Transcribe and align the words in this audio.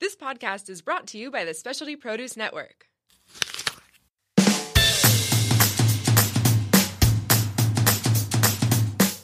This 0.00 0.14
podcast 0.14 0.70
is 0.70 0.80
brought 0.80 1.08
to 1.08 1.18
you 1.18 1.28
by 1.28 1.44
the 1.44 1.52
Specialty 1.52 1.96
Produce 1.96 2.36
Network. 2.36 2.86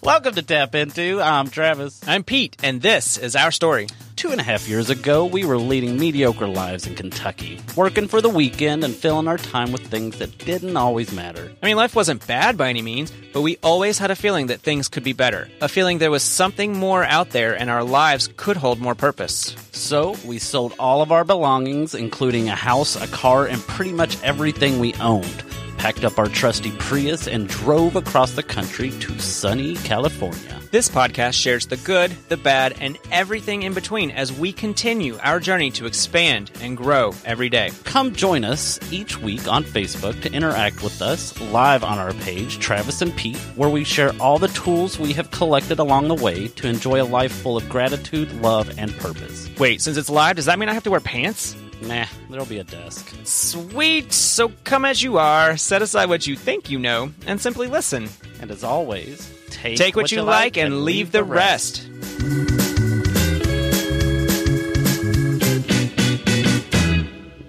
Welcome 0.03 0.35
to 0.35 0.43
Tap 0.43 0.75
Into. 0.75 1.21
I'm 1.21 1.47
Travis. 1.47 2.01
I'm 2.09 2.25
Pete, 2.25 2.57
and 2.65 2.83
this 2.83 3.17
is 3.17 3.37
our 3.37 3.53
story. 3.53 3.87
Two 4.25 4.33
and 4.33 4.41
a 4.41 4.45
half 4.45 4.67
years 4.67 4.89
ago, 4.89 5.27
we 5.27 5.45
were 5.45 5.59
leading 5.59 5.99
mediocre 5.99 6.49
lives 6.49 6.87
in 6.87 6.95
Kentucky, 6.95 7.61
working 7.77 8.09
for 8.09 8.23
the 8.23 8.31
weekend 8.31 8.83
and 8.83 8.95
filling 8.95 9.29
our 9.29 9.37
time 9.37 9.71
with 9.71 9.87
things 9.87 10.17
that 10.17 10.39
didn't 10.39 10.79
always 10.79 11.13
matter. 11.13 11.53
I 11.63 11.67
mean, 11.67 11.77
life 11.77 11.95
wasn't 11.95 12.27
bad 12.27 12.57
by 12.57 12.71
any 12.71 12.81
means, 12.81 13.13
but 13.35 13.43
we 13.43 13.59
always 13.63 13.99
had 13.99 14.11
a 14.11 14.17
feeling 14.17 14.47
that 14.47 14.63
things 14.63 14.89
could 14.89 15.05
be 15.05 15.13
better. 15.13 15.51
A 15.61 15.69
feeling 15.69 15.99
there 15.99 16.11
was 16.11 16.23
something 16.23 16.75
more 16.75 17.05
out 17.05 17.33
there 17.33 17.53
and 17.53 17.69
our 17.69 17.85
lives 17.85 18.31
could 18.39 18.57
hold 18.57 18.81
more 18.81 18.95
purpose. 18.95 19.55
So, 19.73 20.17
we 20.25 20.39
sold 20.39 20.73
all 20.79 21.03
of 21.03 21.13
our 21.13 21.25
belongings, 21.25 21.95
including 21.95 22.49
a 22.49 22.55
house, 22.55 22.97
a 22.97 23.07
car, 23.09 23.45
and 23.45 23.61
pretty 23.61 23.93
much 23.93 24.17
everything 24.23 24.79
we 24.79 24.95
owned. 24.95 25.45
Packed 25.85 26.05
up 26.07 26.19
our 26.19 26.29
trusty 26.29 26.71
Prius 26.79 27.29
and 27.29 27.47
drove 27.47 27.95
across 27.95 28.33
the 28.33 28.43
country 28.43 28.91
to 29.01 29.19
sunny 29.19 29.75
California. 29.75 30.59
This 30.71 30.89
podcast 30.89 31.35
shares 31.35 31.67
the 31.67 31.77
good, 31.77 32.11
the 32.31 32.39
bad, 32.39 32.75
and 32.81 32.97
everything 33.13 33.65
in 33.65 33.75
between 33.75 34.11
as 34.11 34.33
we 34.33 34.51
continue 34.51 35.19
our 35.23 35.39
journey 35.41 35.71
to 35.73 35.85
expand 35.85 36.51
and 36.63 36.75
grow 36.75 37.13
every 37.27 37.51
day. 37.51 37.71
Come 37.85 38.15
join 38.15 38.45
us 38.45 38.81
each 38.91 39.21
week 39.21 39.47
on 39.47 39.63
Facebook 39.63 40.19
to 40.23 40.33
interact 40.33 40.83
with 40.83 41.03
us 41.03 41.39
live 41.53 41.85
on 41.85 41.99
our 41.99 42.15
page, 42.15 42.61
Travis 42.61 43.03
and 43.03 43.15
Pete, 43.15 43.37
where 43.55 43.69
we 43.69 43.85
share 43.85 44.15
all 44.19 44.39
the 44.39 44.49
tools 44.49 44.99
we 44.99 45.13
have 45.13 45.31
collected 45.33 45.79
along 45.81 46.09
the 46.09 46.15
way 46.15 46.49
to 46.49 46.67
enjoy 46.67 47.03
a 47.03 47.05
life 47.05 47.31
full 47.31 47.59
of 47.59 47.69
gratitude, 47.69 48.33
love, 48.41 48.79
and 48.79 48.97
purpose. 48.97 49.51
Wait, 49.59 49.83
since 49.83 49.99
it's 49.99 50.09
live, 50.09 50.37
does 50.37 50.47
that 50.47 50.59
mean 50.59 50.71
I 50.71 50.73
have 50.73 50.85
to 50.85 50.91
wear 50.91 51.01
pants? 51.01 51.55
Nah, 51.83 52.07
there'll 52.31 52.47
be 52.47 52.59
a 52.59 52.65
desk. 52.65 53.15
Sweet! 53.25 54.13
So 54.13 54.49
come 54.65 54.85
as 54.85 55.03
you 55.03 55.19
are, 55.19 55.57
set 55.57 55.83
aside 55.83 56.09
what 56.09 56.27
you 56.27 56.35
think 56.37 56.71
you 56.71 56.79
know, 56.79 57.13
and 57.27 57.41
simply 57.41 57.67
listen. 57.67 58.09
And 58.41 58.51
as 58.51 58.65
always, 58.65 59.31
take, 59.51 59.77
Take 59.77 59.97
what, 59.97 60.11
you 60.11 60.23
like 60.23 60.57
and 60.57 60.85
leave 60.85 61.13
the 61.13 61.25
rest. 61.25 61.87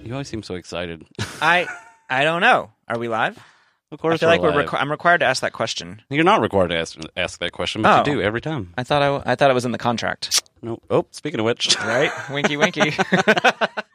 You 0.04 0.14
always 0.14 0.28
seem 0.28 0.44
so 0.44 0.56
excited. 0.56 1.06
I 1.42 1.68
I 2.10 2.24
don't 2.24 2.42
know. 2.42 2.72
Are 2.88 2.98
we 3.00 3.08
live? 3.08 3.38
of 3.92 4.00
course, 4.00 4.16
I 4.16 4.18
feel 4.18 4.30
like 4.30 4.42
we're 4.42 4.52
requ- 4.66 4.80
I'm 4.80 4.92
required 4.92 5.20
to 5.20 5.26
ask 5.26 5.42
that 5.42 5.54
question. 5.54 6.02
You're 6.10 6.24
not 6.26 6.42
required 6.42 6.68
to 6.70 6.78
ask, 6.78 6.98
ask 7.16 7.40
that 7.40 7.54
question, 7.54 7.82
but 7.82 7.94
Oh. 8.08 8.12
you 8.12 8.18
do 8.18 8.22
every 8.22 8.42
time. 8.42 8.74
I 8.78 8.84
thought 8.84 9.02
I, 9.02 9.32
I 9.32 9.36
thought 9.36 9.50
it 9.50 9.54
was 9.54 9.64
in 9.66 9.72
the 9.72 9.78
contract. 9.78 10.42
No. 10.62 10.80
Oh, 10.90 11.06
speaking 11.12 11.40
of 11.40 11.46
which, 11.46 11.78
Right? 11.80 12.12
winky 12.30 12.58
winky. 12.58 12.92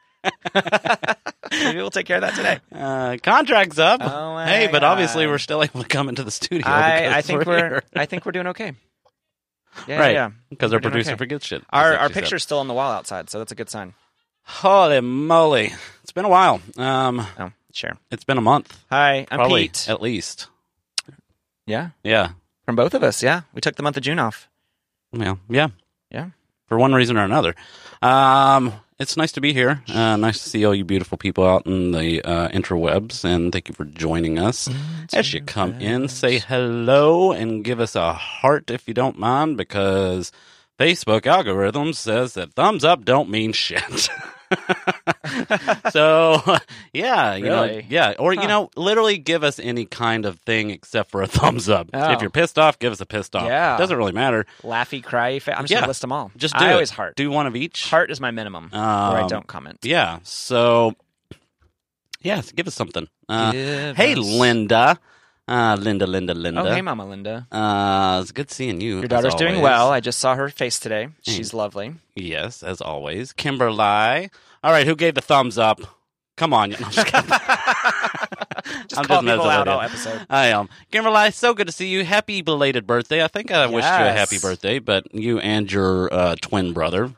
Maybe 1.53 1.77
we'll 1.79 1.91
take 1.91 2.07
care 2.07 2.17
of 2.17 2.23
that 2.23 2.35
today. 2.35 2.59
uh, 2.73 3.17
contract's 3.23 3.79
up. 3.79 4.01
Oh 4.03 4.39
hey, 4.45 4.69
but 4.71 4.85
obviously 4.85 5.27
we're 5.27 5.39
still 5.39 5.63
able 5.63 5.83
to 5.83 5.89
come 5.89 6.09
into 6.09 6.23
the 6.25 6.31
studio. 6.31 6.67
I, 6.67 7.19
I 7.19 7.23
think 7.23 7.45
we're 7.45 7.57
here. 7.57 7.83
I 7.97 8.07
think 8.07 8.25
we're 8.25 8.33
doing 8.33 8.49
okay. 8.49 8.73
Yeah, 9.87 10.01
right 10.01 10.15
yeah. 10.15 10.31
because 10.49 10.73
our 10.75 10.81
producer 10.81 11.11
okay. 11.13 11.17
forgets 11.19 11.47
shit. 11.47 11.63
Our 11.71 11.97
our 11.97 12.09
she 12.09 12.15
said. 12.15 12.21
picture's 12.23 12.43
still 12.43 12.59
on 12.59 12.67
the 12.67 12.75
wall 12.75 12.91
outside, 12.91 13.31
so 13.31 13.39
that's 13.39 13.53
a 13.53 13.55
good 13.55 13.71
sign. 13.71 13.95
Holy 14.43 15.01
moly! 15.01 15.73
It's 16.03 16.11
been 16.11 16.25
a 16.25 16.29
while. 16.29 16.61
Um, 16.77 17.25
Oh, 17.39 17.53
sure. 17.73 17.97
it's 18.11 18.25
been 18.25 18.37
a 18.37 18.41
month, 18.43 18.77
Hi, 18.91 19.27
I'm 19.31 19.39
probably 19.39 19.69
Pete. 19.69 19.87
at 19.89 20.03
least. 20.03 20.49
Yeah, 21.67 21.91
Yeah, 22.03 22.31
from 22.65 22.75
both 22.75 22.95
of 22.95 23.05
us. 23.05 23.23
Yeah, 23.23 23.43
we 23.55 23.61
took 23.61 23.77
the 23.77 23.85
month 23.85 23.97
of 23.97 24.03
June 24.03 24.19
off. 24.19 24.49
yeah, 25.13 25.37
yeah. 25.49 25.69
Yeah. 26.11 26.31
For 26.67 26.77
one 26.77 26.93
reason 26.93 27.17
or 27.17 27.23
another. 27.25 27.55
Um, 28.03 28.73
it's 29.01 29.17
nice 29.17 29.33
to 29.33 29.41
be 29.41 29.53
here. 29.53 29.83
Uh, 29.89 30.17
nice 30.17 30.43
to 30.43 30.49
see 30.49 30.65
all 30.65 30.75
you 30.75 30.85
beautiful 30.85 31.19
people 31.19 31.45
out 31.45 31.67
in 31.67 31.91
the 31.93 32.23
uh, 32.23 32.49
interwebs, 32.51 33.25
and 33.25 33.51
thank 33.51 33.69
you 33.69 33.75
for 33.75 33.87
joining 33.87 34.39
us. 34.39 34.69
As 35.13 35.33
you 35.33 35.43
come 35.43 35.73
in, 35.81 36.09
say 36.09 36.39
hello 36.39 37.33
and 37.33 37.65
give 37.65 37.81
us 37.81 37.97
a 37.97 38.13
heart 38.13 38.71
if 38.71 38.87
you 38.87 38.95
don't 38.95 39.19
mind, 39.19 39.57
because 39.57 40.31
Facebook 40.79 41.27
algorithm 41.27 41.95
says 41.95 42.35
that 42.35 42.53
thumbs 42.53 42.85
up 42.85 43.05
don't 43.05 43.31
mean 43.31 43.53
shit. 43.53 44.11
so 45.91 46.43
yeah, 46.93 47.35
you 47.35 47.45
know, 47.45 47.81
yeah, 47.89 48.15
or 48.19 48.33
you 48.35 48.47
know, 48.47 48.71
literally 48.77 49.19
give 49.19 49.45
us 49.45 49.59
any 49.59 49.85
kind 49.87 50.27
of 50.27 50.39
thing 50.41 50.71
except 50.71 51.11
for 51.11 51.23
a 51.23 51.27
thumbs 51.29 51.69
up. 51.69 51.89
Oh. 51.95 52.13
If 52.13 52.21
you're 52.21 52.31
pissed 52.31 52.59
off, 52.59 52.79
give 52.79 52.93
us 52.93 53.01
a 53.01 53.07
pissed 53.07 53.35
off. 53.37 53.47
Yeah. 53.47 53.77
doesn't 53.77 53.97
really 53.97 54.13
matter. 54.13 54.47
Laughy, 54.63 55.03
cryy. 55.03 55.41
Fa- 55.41 55.57
I'm 55.57 55.65
just 55.65 55.73
Yeah. 55.73 55.79
gonna 55.79 55.89
list 55.89 56.01
them 56.01 56.13
all. 56.13 56.31
Just 56.37 56.57
do 56.57 56.65
I 56.65 56.71
it. 56.71 56.73
always 56.73 56.91
heart. 56.91 57.17
Do 57.17 57.31
one 57.31 57.47
of 57.47 57.57
each. 57.57 57.89
Heart 57.89 58.11
is 58.11 58.21
my 58.21 58.31
minimum, 58.31 58.71
or 58.73 58.79
I 58.79 59.23
Um, 59.23 59.29
don't 59.29 59.47
comment. 59.47 59.79
Yeah. 59.83 60.19
So, 60.25 60.95
yeah, 62.23 62.41
so 62.41 62.53
give 62.55 62.67
us 62.67 62.75
something. 62.75 63.09
Uh, 63.29 63.53
Give 63.53 63.97
hey, 63.97 64.13
us- 64.15 64.19
Linda. 64.19 64.99
Uh, 65.49 65.77
Linda, 65.81 66.07
Linda, 66.07 66.33
Linda. 66.35 66.61
Oh, 66.63 66.65
hey, 66.73 66.81
Mama 66.81 67.05
Linda. 67.09 67.47
Uh, 67.51 68.21
it's 68.23 68.31
good 68.33 68.51
seeing 68.51 68.81
you. 68.81 68.99
Your 69.01 69.09
daughter's 69.09 69.35
doing 69.35 69.61
well. 69.61 69.91
I 69.91 69.99
just 70.01 70.19
saw 70.21 70.35
her 70.37 70.49
face 70.49 70.79
today. 70.79 71.09
She's 71.23 71.53
lovely. 71.53 71.95
Yes, 72.15 72.63
as 72.63 72.81
always. 72.81 73.33
Kimberly. 73.33 74.31
All 74.63 74.71
right, 74.73 74.87
who 74.87 74.95
gave 74.95 75.15
the 75.15 75.21
thumbs 75.23 75.59
up? 75.59 75.81
Come 76.37 76.53
on. 76.55 76.71
No, 76.81 76.87
I'm 76.87 76.93
just 76.93 77.07
kidding. 77.07 77.31
Just 78.89 78.99
I'm 79.01 79.05
call 79.05 79.23
messing 79.23 79.39
people 79.39 79.51
out 79.51 79.69
all 79.69 79.81
episode. 79.81 80.27
I 80.31 80.47
am. 80.49 80.69
Kimberly, 80.91 81.31
so 81.33 81.55
good 81.55 81.67
to 81.67 81.73
see 81.73 81.89
you. 81.89 82.05
Happy 82.05 82.41
belated 82.43 82.87
birthday. 82.87 83.23
I 83.23 83.29
think 83.29 83.51
I 83.51 83.67
wished 83.67 83.87
you 83.87 83.95
a 83.95 83.99
Yes. 84.07 84.19
happy 84.19 84.39
birthday, 84.39 84.79
but 84.79 85.13
you 85.15 85.39
and 85.39 85.71
your 85.71 86.13
uh, 86.13 86.37
twin 86.41 86.73
brother. 86.73 87.13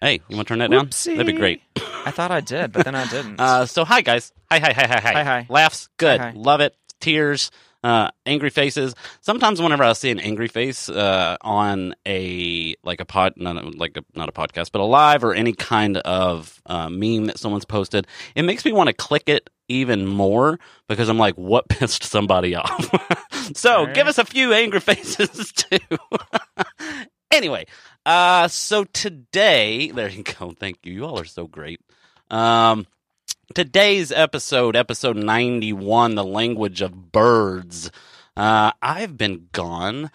Hey, 0.00 0.20
you 0.28 0.36
want 0.36 0.48
to 0.48 0.52
turn 0.52 0.58
that 0.60 0.70
down? 0.70 0.90
That'd 1.04 1.26
be 1.26 1.32
great. 1.32 1.62
I 2.04 2.10
thought 2.10 2.30
I 2.30 2.40
did, 2.40 2.72
but 2.72 2.84
then 2.84 2.94
I 2.94 3.06
didn't. 3.08 3.36
Uh, 3.40 3.66
so 3.66 3.84
hi 3.84 4.00
guys. 4.02 4.32
Hi 4.50 4.58
hi 4.58 4.72
hi 4.72 4.86
hi 4.86 5.00
hi. 5.00 5.12
Hi, 5.12 5.24
hi. 5.24 5.46
Laughs 5.48 5.88
good. 5.96 6.20
Hi, 6.20 6.30
hi. 6.30 6.32
Love 6.36 6.60
it. 6.60 6.74
Tears. 7.00 7.50
Uh, 7.82 8.10
angry 8.26 8.50
faces. 8.50 8.94
Sometimes 9.22 9.62
whenever 9.62 9.82
I 9.82 9.94
see 9.94 10.10
an 10.10 10.20
angry 10.20 10.48
face 10.48 10.90
uh, 10.90 11.38
on 11.40 11.94
a 12.06 12.74
like 12.84 13.00
a 13.00 13.06
pod, 13.06 13.32
not 13.36 13.56
a, 13.56 13.70
like 13.70 13.96
a, 13.96 14.04
not 14.14 14.28
a 14.28 14.32
podcast, 14.32 14.70
but 14.70 14.82
a 14.82 14.84
live 14.84 15.24
or 15.24 15.32
any 15.32 15.54
kind 15.54 15.96
of 15.96 16.60
uh, 16.66 16.90
meme 16.90 17.24
that 17.28 17.38
someone's 17.38 17.64
posted, 17.64 18.06
it 18.34 18.42
makes 18.42 18.66
me 18.66 18.72
want 18.72 18.88
to 18.88 18.92
click 18.92 19.30
it 19.30 19.48
even 19.68 20.06
more 20.06 20.58
because 20.88 21.08
I'm 21.08 21.16
like, 21.16 21.36
what 21.36 21.68
pissed 21.70 22.04
somebody 22.04 22.54
off? 22.54 22.90
so 23.56 23.78
Alright. 23.78 23.94
give 23.94 24.08
us 24.08 24.18
a 24.18 24.26
few 24.26 24.52
angry 24.52 24.80
faces 24.82 25.50
too. 25.50 25.78
anyway, 27.30 27.64
uh, 28.04 28.48
so 28.48 28.84
today, 28.84 29.90
there 29.90 30.10
you 30.10 30.22
go. 30.22 30.52
Thank 30.52 30.80
you. 30.84 30.92
You 30.92 31.04
all 31.06 31.18
are 31.18 31.24
so 31.24 31.46
great. 31.46 31.80
Um, 32.30 32.86
today's 33.54 34.12
episode, 34.12 34.76
episode 34.76 35.16
91, 35.16 36.14
the 36.14 36.24
language 36.24 36.80
of 36.82 37.12
birds. 37.12 37.90
Uh, 38.36 38.72
I've 38.80 39.16
been 39.16 39.48
gone 39.52 40.10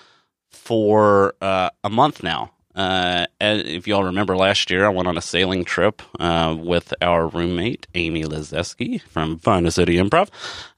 for 0.49 1.35
uh, 1.41 1.69
a 1.83 1.89
month 1.89 2.23
now. 2.23 2.51
Uh, 2.73 3.25
if 3.39 3.87
you 3.87 3.95
all 3.95 4.03
remember 4.03 4.35
last 4.35 4.69
year, 4.69 4.85
I 4.85 4.89
went 4.89 5.07
on 5.07 5.17
a 5.17 5.21
sailing 5.21 5.63
trip 5.63 6.01
uh, 6.19 6.55
with 6.57 6.93
our 7.01 7.27
roommate, 7.27 7.87
Amy 7.95 8.23
Lizeski 8.23 9.01
from 9.01 9.37
Finest 9.39 9.75
City 9.75 9.95
Improv. 9.95 10.29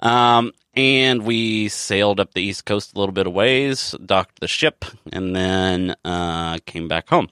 Um, 0.05 0.51
and 0.75 1.23
we 1.23 1.69
sailed 1.69 2.19
up 2.19 2.33
the 2.33 2.41
East 2.41 2.65
Coast 2.65 2.95
a 2.95 2.99
little 2.99 3.13
bit 3.13 3.25
of 3.25 3.33
ways, 3.33 3.95
docked 4.05 4.39
the 4.39 4.47
ship, 4.47 4.85
and 5.11 5.35
then 5.35 5.95
uh, 6.05 6.59
came 6.65 6.87
back 6.87 7.09
home 7.09 7.29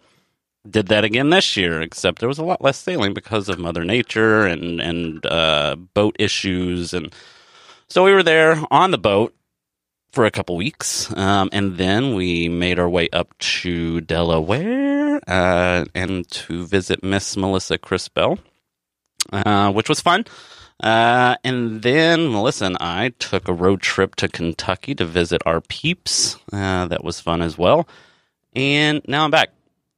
did 0.70 0.88
that 0.88 1.04
again 1.04 1.30
this 1.30 1.56
year, 1.58 1.82
except 1.82 2.20
there 2.20 2.30
was 2.30 2.40
a 2.40 2.44
lot 2.44 2.62
less 2.62 2.78
sailing 2.78 3.14
because 3.14 3.50
of 3.50 3.60
Mother 3.60 3.84
Nature 3.84 4.46
and 4.46 4.82
and 4.82 5.26
uh, 5.26 5.76
boat 5.94 6.16
issues, 6.20 6.94
and 6.94 7.14
so 7.88 8.04
we 8.04 8.14
were 8.14 8.24
there 8.24 8.62
on 8.72 8.92
the 8.92 8.98
boat 8.98 9.34
for 10.12 10.26
a 10.26 10.32
couple 10.32 10.56
weeks, 10.56 11.16
um, 11.18 11.50
and 11.52 11.78
then 11.78 12.16
we 12.16 12.48
made 12.48 12.80
our 12.80 12.90
way 12.90 13.10
up 13.12 13.38
to 13.38 14.02
Delaware 14.02 15.20
uh, 15.28 15.86
and 15.94 16.28
to 16.30 16.66
visit 16.66 17.04
Miss 17.04 17.36
Melissa 17.36 17.78
Crispell, 17.78 18.40
uh, 19.34 19.72
which 19.72 19.90
was 19.90 20.00
fun. 20.00 20.26
Uh, 20.82 21.36
and 21.44 21.82
then 21.82 22.32
Melissa 22.32 22.66
and 22.66 22.78
I 22.80 23.10
took 23.20 23.48
a 23.48 23.54
road 23.54 23.82
trip 23.82 24.16
to 24.16 24.28
Kentucky 24.28 24.94
to 24.96 25.06
visit 25.06 25.42
our 25.46 25.62
peeps. 25.62 26.38
Uh, 26.52 26.88
that 26.88 27.04
was 27.04 27.20
fun 27.20 27.42
as 27.42 27.58
well. 27.58 27.88
And 28.54 29.02
now 29.08 29.24
I'm 29.24 29.32
back. 29.32 29.52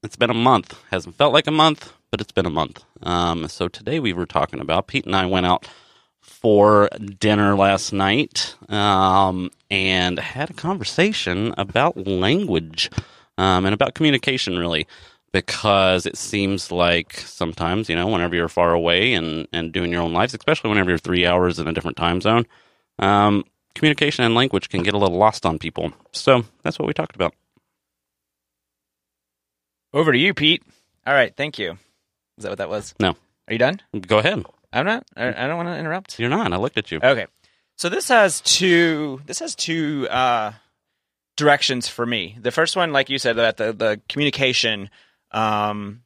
It's 0.03 0.15
been 0.15 0.29
a 0.29 0.35
month. 0.35 0.79
Hasn't 0.91 1.15
felt 1.15 1.33
like 1.33 1.47
a 1.47 1.51
month, 1.51 1.91
but 2.11 2.21
it's 2.21 2.31
been 2.31 2.45
a 2.45 2.51
month. 2.51 2.83
Um, 3.01 3.47
so 3.47 3.67
today 3.67 3.99
we 3.99 4.13
were 4.13 4.27
talking 4.27 4.59
about 4.59 4.88
Pete 4.88 5.05
and 5.05 5.15
I 5.15 5.25
went 5.25 5.47
out 5.47 5.67
for 6.21 6.88
dinner 7.19 7.55
last 7.55 7.91
night 7.94 8.55
um, 8.69 9.49
and 9.71 10.19
had 10.19 10.51
a 10.51 10.53
conversation 10.53 11.55
about 11.57 12.05
language 12.05 12.91
um, 13.39 13.65
and 13.65 13.73
about 13.73 13.95
communication, 13.95 14.59
really, 14.59 14.85
because 15.31 16.05
it 16.05 16.15
seems 16.15 16.71
like 16.71 17.13
sometimes, 17.17 17.89
you 17.89 17.95
know, 17.95 18.07
whenever 18.07 18.35
you're 18.35 18.49
far 18.49 18.73
away 18.73 19.13
and, 19.13 19.47
and 19.51 19.73
doing 19.73 19.91
your 19.91 20.03
own 20.03 20.13
lives, 20.13 20.35
especially 20.35 20.69
whenever 20.69 20.91
you're 20.91 20.99
three 20.99 21.25
hours 21.25 21.57
in 21.57 21.67
a 21.67 21.73
different 21.73 21.97
time 21.97 22.21
zone, 22.21 22.45
um, 22.99 23.44
communication 23.73 24.23
and 24.23 24.35
language 24.35 24.69
can 24.69 24.83
get 24.83 24.94
a 24.94 24.97
little 24.97 25.17
lost 25.17 25.44
on 25.44 25.57
people. 25.57 25.91
So 26.11 26.44
that's 26.61 26.77
what 26.77 26.88
we 26.88 26.94
talked 26.94 27.15
about. 27.15 27.33
Over 29.94 30.12
to 30.12 30.18
you, 30.18 30.34
Pete. 30.34 30.63
All 31.06 31.13
right, 31.13 31.36
thank 31.36 31.57
you. 31.57 31.78
Is 32.38 32.44
that 32.44 32.50
what 32.50 32.57
that 32.60 32.69
was? 32.69 32.94
No. 33.00 33.10
Are 33.48 33.54
you 33.54 33.57
done? 33.57 33.81
Go 34.07 34.19
ahead. 34.19 34.44
I'm 34.74 34.86
not. 34.86 35.06
I 35.16 35.30
I 35.30 35.48
don't 35.48 35.57
want 35.57 35.69
to 35.69 35.78
interrupt. 35.78 36.19
You're 36.19 36.30
not. 36.30 36.51
I 36.51 36.57
looked 36.57 36.78
at 36.78 36.92
you. 36.92 37.00
Okay. 37.01 37.25
So 37.78 37.89
this 37.89 38.10
has 38.10 38.42
two. 38.42 39.22
This 39.25 39.39
has 39.39 39.56
two 39.56 40.07
uh, 40.10 40.51
directions 41.36 41.88
for 41.88 42.06
me. 42.06 42.38
The 42.42 42.51
first 42.51 42.75
one, 42.75 42.92
like 42.92 43.10
you 43.10 43.18
said, 43.18 43.38
that 43.38 43.57
the 43.57 43.74
the 43.74 44.01
communication. 44.10 44.89
Um, 45.31 46.01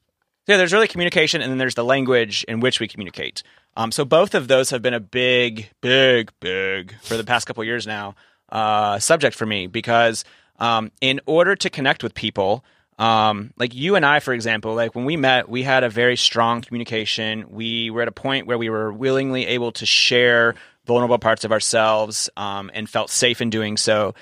yeah, 0.47 0.57
there's 0.57 0.73
really 0.73 0.87
communication, 0.87 1.41
and 1.41 1.51
then 1.51 1.57
there's 1.57 1.75
the 1.75 1.85
language 1.85 2.43
in 2.47 2.59
which 2.59 2.79
we 2.79 2.87
communicate. 2.87 3.43
Um, 3.77 3.91
so 3.91 4.03
both 4.03 4.35
of 4.35 4.47
those 4.47 4.69
have 4.71 4.81
been 4.81 4.93
a 4.93 4.99
big, 4.99 5.69
big, 5.81 6.31
big 6.39 6.93
for 7.01 7.15
the 7.15 7.23
past 7.23 7.47
couple 7.47 7.63
years 7.63 7.87
now 7.87 8.15
uh, 8.51 8.99
subject 8.99 9.35
for 9.35 9.45
me 9.45 9.67
because 9.67 10.25
um, 10.59 10.91
in 10.99 11.21
order 11.25 11.55
to 11.55 11.69
connect 11.69 12.03
with 12.03 12.13
people, 12.13 12.65
um, 13.01 13.51
like 13.57 13.73
you 13.73 13.95
and 13.95 14.05
I, 14.05 14.19
for 14.19 14.31
example, 14.31 14.75
like 14.75 14.93
when 14.93 15.05
we 15.05 15.17
met, 15.17 15.49
we 15.49 15.63
had 15.63 15.83
a 15.83 15.89
very 15.89 16.15
strong 16.15 16.61
communication. 16.61 17.45
We 17.49 17.89
were 17.89 18.03
at 18.03 18.07
a 18.07 18.11
point 18.11 18.45
where 18.45 18.59
we 18.59 18.69
were 18.69 18.93
willingly 18.93 19.47
able 19.47 19.71
to 19.73 19.87
share 19.87 20.53
vulnerable 20.85 21.17
parts 21.17 21.43
of 21.43 21.51
ourselves 21.51 22.29
um, 22.37 22.69
and 22.75 22.87
felt 22.87 23.09
safe 23.09 23.41
in 23.41 23.49
doing 23.49 23.75
so. 23.75 24.13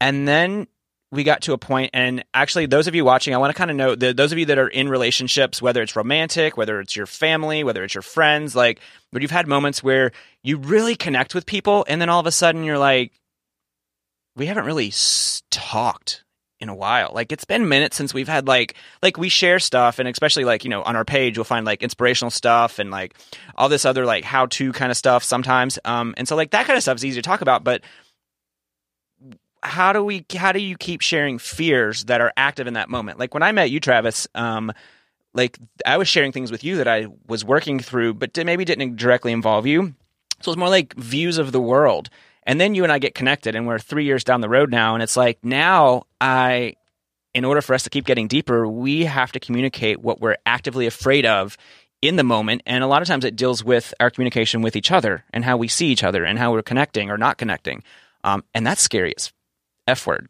And 0.00 0.28
then 0.28 0.68
we 1.10 1.24
got 1.24 1.42
to 1.42 1.54
a 1.54 1.58
point, 1.58 1.90
and 1.92 2.24
actually, 2.32 2.66
those 2.66 2.86
of 2.86 2.94
you 2.94 3.04
watching, 3.04 3.34
I 3.34 3.38
want 3.38 3.52
to 3.52 3.58
kind 3.58 3.68
of 3.68 3.76
know 3.76 3.96
that 3.96 4.16
those 4.16 4.30
of 4.30 4.38
you 4.38 4.46
that 4.46 4.58
are 4.58 4.68
in 4.68 4.88
relationships, 4.88 5.60
whether 5.60 5.82
it's 5.82 5.96
romantic, 5.96 6.56
whether 6.56 6.78
it's 6.78 6.94
your 6.94 7.06
family, 7.06 7.64
whether 7.64 7.82
it's 7.82 7.96
your 7.96 8.02
friends, 8.02 8.54
like, 8.54 8.78
but 9.10 9.22
you've 9.22 9.32
had 9.32 9.48
moments 9.48 9.82
where 9.82 10.12
you 10.44 10.56
really 10.56 10.94
connect 10.94 11.34
with 11.34 11.46
people, 11.46 11.84
and 11.88 12.00
then 12.00 12.08
all 12.08 12.20
of 12.20 12.26
a 12.26 12.30
sudden 12.30 12.62
you're 12.62 12.78
like, 12.78 13.10
we 14.36 14.46
haven't 14.46 14.66
really 14.66 14.92
talked 15.50 16.22
in 16.60 16.68
a 16.68 16.74
while. 16.74 17.10
Like 17.14 17.32
it's 17.32 17.44
been 17.44 17.68
minutes 17.68 17.96
since 17.96 18.12
we've 18.12 18.28
had 18.28 18.46
like 18.46 18.74
like 19.02 19.16
we 19.16 19.28
share 19.28 19.58
stuff 19.58 19.98
and 19.98 20.08
especially 20.08 20.44
like, 20.44 20.64
you 20.64 20.70
know, 20.70 20.82
on 20.82 20.94
our 20.94 21.04
page 21.04 21.36
you'll 21.36 21.44
find 21.44 21.64
like 21.64 21.82
inspirational 21.82 22.30
stuff 22.30 22.78
and 22.78 22.90
like 22.90 23.16
all 23.56 23.68
this 23.68 23.84
other 23.84 24.04
like 24.04 24.24
how 24.24 24.46
to 24.46 24.72
kind 24.72 24.90
of 24.90 24.96
stuff 24.96 25.24
sometimes. 25.24 25.78
Um 25.84 26.14
and 26.16 26.28
so 26.28 26.36
like 26.36 26.50
that 26.50 26.66
kind 26.66 26.76
of 26.76 26.82
stuff 26.82 26.96
is 26.96 27.04
easy 27.04 27.20
to 27.20 27.26
talk 27.26 27.40
about, 27.40 27.64
but 27.64 27.82
how 29.62 29.92
do 29.92 30.04
we 30.04 30.24
how 30.36 30.52
do 30.52 30.60
you 30.60 30.76
keep 30.76 31.00
sharing 31.00 31.38
fears 31.38 32.04
that 32.04 32.20
are 32.20 32.32
active 32.36 32.66
in 32.66 32.74
that 32.74 32.90
moment? 32.90 33.18
Like 33.18 33.32
when 33.32 33.42
I 33.42 33.52
met 33.52 33.70
you 33.70 33.80
Travis, 33.80 34.28
um 34.34 34.72
like 35.32 35.58
I 35.86 35.96
was 35.96 36.08
sharing 36.08 36.32
things 36.32 36.50
with 36.50 36.62
you 36.62 36.76
that 36.76 36.88
I 36.88 37.06
was 37.26 37.44
working 37.44 37.80
through 37.80 38.14
but 38.14 38.36
maybe 38.44 38.64
didn't 38.64 38.96
directly 38.96 39.32
involve 39.32 39.66
you. 39.66 39.94
So 40.42 40.50
it's 40.50 40.58
more 40.58 40.68
like 40.68 40.94
views 40.94 41.38
of 41.38 41.52
the 41.52 41.60
world. 41.60 42.10
And 42.50 42.60
then 42.60 42.74
you 42.74 42.82
and 42.82 42.90
I 42.90 42.98
get 42.98 43.14
connected, 43.14 43.54
and 43.54 43.64
we're 43.64 43.78
three 43.78 44.04
years 44.04 44.24
down 44.24 44.40
the 44.40 44.48
road 44.48 44.72
now. 44.72 44.94
And 44.94 45.04
it's 45.04 45.16
like 45.16 45.38
now 45.44 46.02
I, 46.20 46.74
in 47.32 47.44
order 47.44 47.62
for 47.62 47.74
us 47.74 47.84
to 47.84 47.90
keep 47.90 48.04
getting 48.04 48.26
deeper, 48.26 48.66
we 48.66 49.04
have 49.04 49.30
to 49.30 49.38
communicate 49.38 50.00
what 50.00 50.20
we're 50.20 50.34
actively 50.44 50.88
afraid 50.88 51.24
of 51.24 51.56
in 52.02 52.16
the 52.16 52.24
moment. 52.24 52.62
And 52.66 52.82
a 52.82 52.88
lot 52.88 53.02
of 53.02 53.06
times 53.06 53.24
it 53.24 53.36
deals 53.36 53.62
with 53.62 53.94
our 54.00 54.10
communication 54.10 54.62
with 54.62 54.74
each 54.74 54.90
other 54.90 55.24
and 55.32 55.44
how 55.44 55.58
we 55.58 55.68
see 55.68 55.92
each 55.92 56.02
other 56.02 56.24
and 56.24 56.40
how 56.40 56.50
we're 56.50 56.62
connecting 56.62 57.08
or 57.08 57.16
not 57.16 57.38
connecting. 57.38 57.84
Um, 58.24 58.42
and 58.52 58.66
that's 58.66 58.82
scary 58.82 59.14
as 59.16 59.32
F 59.86 60.04
word. 60.04 60.28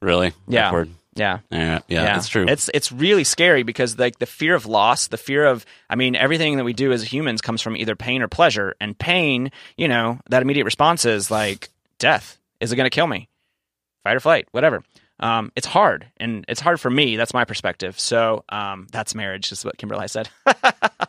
Really? 0.00 0.32
Yeah. 0.48 0.68
Awkward. 0.68 0.88
Yeah. 1.14 1.40
Yeah, 1.50 1.80
yeah, 1.88 2.04
that's 2.04 2.28
true. 2.28 2.46
It's 2.48 2.70
it's 2.72 2.92
really 2.92 3.24
scary 3.24 3.62
because 3.62 3.98
like 3.98 4.18
the 4.18 4.26
fear 4.26 4.54
of 4.54 4.66
loss, 4.66 5.08
the 5.08 5.16
fear 5.16 5.44
of 5.44 5.66
I 5.88 5.96
mean 5.96 6.14
everything 6.14 6.56
that 6.56 6.64
we 6.64 6.72
do 6.72 6.92
as 6.92 7.02
humans 7.02 7.40
comes 7.40 7.60
from 7.60 7.76
either 7.76 7.96
pain 7.96 8.22
or 8.22 8.28
pleasure. 8.28 8.74
And 8.80 8.98
pain, 8.98 9.50
you 9.76 9.88
know, 9.88 10.18
that 10.30 10.42
immediate 10.42 10.64
response 10.64 11.04
is 11.04 11.30
like 11.30 11.70
death. 11.98 12.38
Is 12.60 12.72
it 12.72 12.76
going 12.76 12.86
to 12.86 12.94
kill 12.94 13.06
me? 13.06 13.28
Fight 14.04 14.16
or 14.16 14.20
flight, 14.20 14.48
whatever. 14.52 14.82
Um, 15.18 15.52
it's 15.54 15.66
hard, 15.66 16.06
and 16.16 16.46
it's 16.48 16.60
hard 16.60 16.80
for 16.80 16.88
me. 16.90 17.16
That's 17.16 17.34
my 17.34 17.44
perspective. 17.44 18.00
So 18.00 18.44
um, 18.48 18.86
that's 18.90 19.14
marriage, 19.14 19.52
is 19.52 19.64
what 19.64 19.76
Kimberly 19.76 20.08
said. 20.08 20.30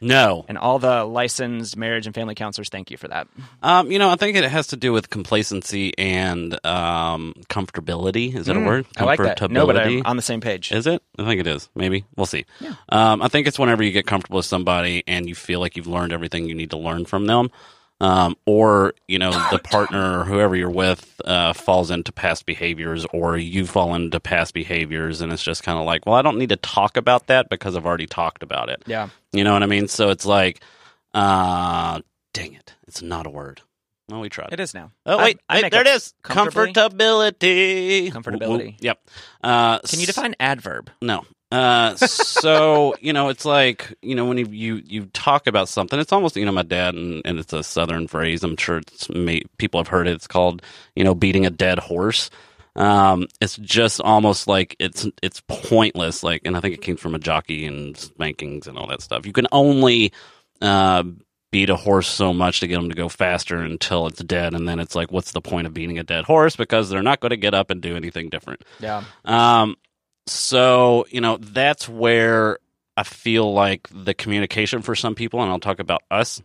no. 0.00 0.44
and 0.48 0.58
all 0.58 0.78
the 0.78 1.04
licensed 1.04 1.76
marriage 1.76 2.06
and 2.06 2.14
family 2.14 2.34
counselors, 2.34 2.68
thank 2.68 2.90
you 2.90 2.96
for 2.96 3.08
that. 3.08 3.28
Um, 3.62 3.90
you 3.90 3.98
know, 3.98 4.10
I 4.10 4.16
think 4.16 4.36
it 4.36 4.44
has 4.44 4.68
to 4.68 4.76
do 4.76 4.92
with 4.92 5.10
complacency 5.10 5.92
and 5.98 6.54
um, 6.66 7.34
comfortability. 7.48 8.34
Is 8.34 8.46
that 8.46 8.56
a 8.56 8.60
word? 8.60 8.86
Mm, 8.88 9.02
I 9.02 9.04
like 9.04 9.18
that. 9.18 9.50
No, 9.50 9.66
but 9.66 9.76
I'm 9.76 10.02
on 10.04 10.16
the 10.16 10.22
same 10.22 10.40
page. 10.40 10.72
Is 10.72 10.86
it? 10.86 11.02
I 11.18 11.24
think 11.24 11.40
it 11.40 11.46
is. 11.46 11.68
Maybe 11.74 12.04
we'll 12.16 12.26
see. 12.26 12.44
Um, 12.88 13.22
I 13.22 13.28
think 13.28 13.46
it's 13.46 13.58
whenever 13.58 13.82
you 13.82 13.92
get 13.92 14.06
comfortable 14.06 14.36
with 14.38 14.46
somebody 14.46 15.04
and 15.06 15.28
you 15.28 15.34
feel 15.34 15.60
like 15.60 15.76
you've 15.76 15.86
learned 15.86 16.12
everything 16.12 16.48
you 16.48 16.54
need 16.54 16.70
to 16.70 16.78
learn 16.78 17.04
from 17.04 17.26
them, 17.26 17.50
um, 18.00 18.36
or 18.46 18.94
you 19.08 19.18
know 19.18 19.32
the 19.50 19.58
partner 19.58 20.20
or 20.20 20.24
whoever 20.24 20.54
you're 20.54 20.70
with 20.70 21.20
uh, 21.24 21.52
falls 21.52 21.90
into 21.90 22.12
past 22.12 22.46
behaviors, 22.46 23.04
or 23.12 23.36
you 23.36 23.66
fall 23.66 23.94
into 23.94 24.20
past 24.20 24.54
behaviors, 24.54 25.20
and 25.20 25.32
it's 25.32 25.42
just 25.42 25.62
kind 25.62 25.78
of 25.78 25.84
like, 25.84 26.06
well, 26.06 26.14
I 26.14 26.22
don't 26.22 26.38
need 26.38 26.50
to 26.50 26.56
talk 26.56 26.96
about 26.96 27.26
that 27.26 27.48
because 27.48 27.76
I've 27.76 27.86
already 27.86 28.06
talked 28.06 28.42
about 28.42 28.68
it. 28.68 28.82
yeah. 28.86 29.08
You 29.32 29.44
know 29.44 29.52
what 29.52 29.62
I 29.62 29.66
mean? 29.66 29.88
So 29.88 30.10
it's 30.10 30.26
like, 30.26 30.60
uh, 31.14 32.00
dang 32.32 32.54
it, 32.54 32.74
it's 32.86 33.02
not 33.02 33.26
a 33.26 33.30
word. 33.30 33.62
Well, 34.08 34.20
we 34.20 34.30
tried. 34.30 34.48
It 34.52 34.60
is 34.60 34.72
now. 34.72 34.92
Oh 35.04 35.18
wait, 35.18 35.38
I 35.48 35.60
wait, 35.62 35.70
there 35.70 35.82
it 35.82 35.86
is. 35.86 36.14
Comfortability. 36.24 38.10
Comfortability. 38.10 38.66
Ooh, 38.66 38.68
ooh, 38.68 38.74
Yep. 38.80 39.00
Uh, 39.44 39.78
Can 39.80 40.00
you 40.00 40.06
define 40.06 40.34
adverb? 40.40 40.90
no. 41.02 41.24
Uh, 41.50 41.96
so 41.96 42.94
you 43.00 43.12
know, 43.14 43.28
it's 43.28 43.44
like 43.46 43.94
you 44.02 44.14
know 44.14 44.26
when 44.26 44.36
you, 44.38 44.46
you 44.50 44.82
you 44.84 45.06
talk 45.06 45.46
about 45.46 45.68
something, 45.68 45.98
it's 45.98 46.12
almost 46.12 46.36
you 46.36 46.44
know 46.44 46.52
my 46.52 46.62
dad 46.62 46.94
and, 46.94 47.22
and 47.24 47.38
it's 47.38 47.52
a 47.52 47.62
southern 47.62 48.06
phrase. 48.06 48.42
I'm 48.42 48.56
sure 48.56 48.78
it's 48.78 49.08
may, 49.08 49.42
people 49.56 49.80
have 49.80 49.88
heard 49.88 50.06
it. 50.06 50.12
It's 50.12 50.26
called 50.26 50.62
you 50.94 51.04
know 51.04 51.14
beating 51.14 51.46
a 51.46 51.50
dead 51.50 51.78
horse. 51.78 52.28
Um, 52.78 53.26
it's 53.40 53.56
just 53.56 54.00
almost 54.00 54.46
like 54.46 54.76
it's 54.78 55.06
it's 55.20 55.42
pointless. 55.48 56.22
Like, 56.22 56.42
and 56.44 56.56
I 56.56 56.60
think 56.60 56.74
it 56.74 56.80
came 56.80 56.96
from 56.96 57.14
a 57.14 57.18
jockey 57.18 57.66
and 57.66 57.96
spankings 57.96 58.68
and 58.68 58.78
all 58.78 58.86
that 58.86 59.02
stuff. 59.02 59.26
You 59.26 59.32
can 59.32 59.48
only 59.50 60.12
uh, 60.62 61.02
beat 61.50 61.70
a 61.70 61.76
horse 61.76 62.06
so 62.06 62.32
much 62.32 62.60
to 62.60 62.68
get 62.68 62.76
them 62.76 62.88
to 62.88 62.94
go 62.94 63.08
faster 63.08 63.58
until 63.58 64.06
it's 64.06 64.22
dead, 64.22 64.54
and 64.54 64.68
then 64.68 64.78
it's 64.78 64.94
like, 64.94 65.10
what's 65.10 65.32
the 65.32 65.40
point 65.40 65.66
of 65.66 65.74
beating 65.74 65.98
a 65.98 66.04
dead 66.04 66.24
horse? 66.24 66.54
Because 66.54 66.88
they're 66.88 67.02
not 67.02 67.18
going 67.18 67.30
to 67.30 67.36
get 67.36 67.52
up 67.52 67.70
and 67.70 67.82
do 67.82 67.96
anything 67.96 68.28
different. 68.28 68.62
Yeah. 68.78 69.02
Um, 69.24 69.76
so 70.28 71.04
you 71.10 71.20
know 71.20 71.36
that's 71.38 71.88
where 71.88 72.60
I 72.96 73.02
feel 73.02 73.52
like 73.52 73.88
the 73.92 74.14
communication 74.14 74.82
for 74.82 74.94
some 74.94 75.16
people, 75.16 75.42
and 75.42 75.50
I'll 75.50 75.58
talk 75.58 75.80
about 75.80 76.02
us, 76.12 76.40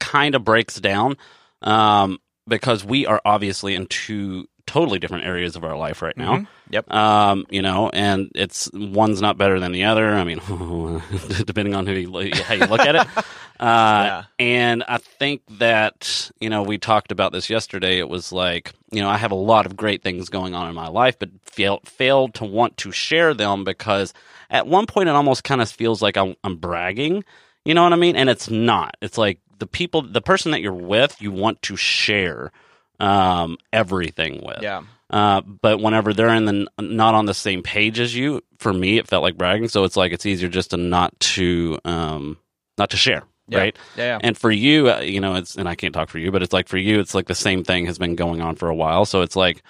kind 0.00 0.34
of 0.34 0.42
breaks 0.42 0.80
down, 0.80 1.16
um, 1.62 2.18
because 2.48 2.84
we 2.84 3.06
are 3.06 3.22
obviously 3.24 3.76
in 3.76 3.86
two 3.86 4.48
totally 4.66 4.98
different 4.98 5.24
areas 5.24 5.56
of 5.56 5.64
our 5.64 5.76
life 5.76 6.02
right 6.02 6.16
now. 6.16 6.38
Mhm. 6.38 6.46
Yep. 6.70 6.92
Um, 6.92 7.46
you 7.50 7.62
know, 7.62 7.88
and 7.90 8.30
it's 8.34 8.68
one's 8.74 9.20
not 9.22 9.38
better 9.38 9.60
than 9.60 9.72
the 9.72 9.84
other. 9.84 10.14
I 10.14 10.24
mean, 10.24 10.40
depending 11.44 11.74
on 11.74 11.86
who 11.86 11.92
you, 11.94 12.34
how 12.34 12.54
you 12.54 12.66
look 12.66 12.80
at 12.80 12.96
it. 12.96 13.06
Uh, 13.58 14.24
And 14.38 14.84
I 14.86 14.98
think 14.98 15.40
that 15.58 16.30
you 16.40 16.50
know 16.50 16.62
we 16.62 16.76
talked 16.76 17.10
about 17.10 17.32
this 17.32 17.48
yesterday. 17.48 17.98
It 17.98 18.06
was 18.10 18.30
like 18.30 18.74
you 18.90 19.00
know 19.00 19.08
I 19.08 19.16
have 19.16 19.30
a 19.32 19.34
lot 19.36 19.64
of 19.64 19.76
great 19.78 20.02
things 20.02 20.28
going 20.28 20.54
on 20.54 20.68
in 20.68 20.74
my 20.74 20.88
life, 20.88 21.18
but 21.18 21.30
fail, 21.42 21.80
failed 21.86 22.34
to 22.34 22.44
want 22.44 22.76
to 22.76 22.92
share 22.92 23.32
them 23.32 23.64
because 23.64 24.12
at 24.50 24.66
one 24.66 24.84
point 24.84 25.08
it 25.08 25.14
almost 25.14 25.42
kind 25.42 25.62
of 25.62 25.70
feels 25.70 26.02
like 26.02 26.18
I'm, 26.18 26.36
I'm 26.44 26.56
bragging. 26.56 27.24
You 27.64 27.72
know 27.72 27.82
what 27.82 27.94
I 27.94 27.96
mean? 27.96 28.14
And 28.14 28.28
it's 28.28 28.50
not. 28.50 28.98
It's 29.00 29.16
like 29.16 29.40
the 29.58 29.66
people, 29.66 30.02
the 30.02 30.20
person 30.20 30.50
that 30.52 30.60
you're 30.60 30.74
with, 30.74 31.16
you 31.22 31.32
want 31.32 31.62
to 31.62 31.76
share 31.76 32.52
um, 33.00 33.58
everything 33.72 34.42
with. 34.44 34.62
Yeah. 34.62 34.82
Uh, 35.08 35.40
but 35.40 35.78
whenever 35.80 36.12
they're 36.12 36.34
in 36.34 36.44
the 36.46 36.66
not 36.80 37.14
on 37.14 37.26
the 37.26 37.34
same 37.34 37.62
page 37.62 38.00
as 38.00 38.14
you, 38.14 38.42
for 38.58 38.72
me, 38.72 38.98
it 38.98 39.06
felt 39.06 39.22
like 39.22 39.36
bragging. 39.36 39.68
So 39.68 39.84
it's 39.84 39.96
like 39.96 40.12
it's 40.12 40.26
easier 40.26 40.48
just 40.48 40.70
to 40.70 40.76
not 40.76 41.18
to 41.20 41.78
um, 41.84 42.38
not 42.76 42.90
to 42.90 42.96
share, 42.96 43.22
Yeah. 43.46 43.58
right? 43.58 43.78
Yeah. 43.96 44.04
yeah. 44.04 44.18
And 44.22 44.36
for 44.36 44.50
you, 44.50 44.90
uh, 44.90 45.00
you 45.00 45.20
know, 45.20 45.36
it's 45.36 45.54
and 45.56 45.68
I 45.68 45.76
can't 45.76 45.94
talk 45.94 46.08
for 46.08 46.18
you, 46.18 46.32
but 46.32 46.42
it's 46.42 46.52
like 46.52 46.66
for 46.68 46.76
you, 46.78 46.98
it's 46.98 47.14
like 47.14 47.26
the 47.28 47.34
same 47.36 47.62
thing 47.62 47.86
has 47.86 47.98
been 47.98 48.16
going 48.16 48.40
on 48.40 48.56
for 48.56 48.68
a 48.68 48.74
while. 48.74 49.04
So 49.04 49.22
it's 49.22 49.36
like, 49.36 49.62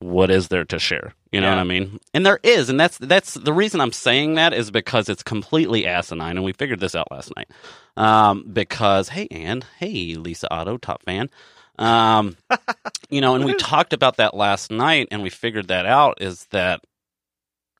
what 0.00 0.30
is 0.30 0.48
there 0.48 0.66
to 0.66 0.78
share? 0.78 1.14
You 1.32 1.40
know 1.40 1.46
Yeah. 1.48 1.54
what 1.54 1.60
I 1.60 1.64
mean? 1.64 1.98
And 2.12 2.26
there 2.26 2.38
is, 2.42 2.68
and 2.68 2.78
that's 2.78 2.98
that's 2.98 3.32
the 3.32 3.54
reason 3.54 3.80
I'm 3.80 3.92
saying 3.92 4.34
that 4.34 4.52
is 4.52 4.70
because 4.70 5.08
it's 5.08 5.22
completely 5.22 5.86
asinine, 5.86 6.36
and 6.36 6.44
we 6.44 6.52
figured 6.52 6.80
this 6.80 6.94
out 6.94 7.10
last 7.10 7.32
night. 7.34 7.48
Um, 7.96 8.44
because 8.52 9.08
hey, 9.08 9.26
Ann, 9.30 9.64
hey, 9.78 10.16
Lisa 10.16 10.52
Otto, 10.52 10.76
top 10.76 11.02
fan. 11.04 11.30
Um, 11.78 12.36
you 13.10 13.20
know, 13.20 13.34
and 13.34 13.44
we 13.44 13.54
talked 13.54 13.92
about 13.92 14.16
that 14.16 14.34
last 14.34 14.70
night, 14.70 15.08
and 15.10 15.22
we 15.22 15.30
figured 15.30 15.68
that 15.68 15.86
out 15.86 16.22
is 16.22 16.44
that, 16.46 16.80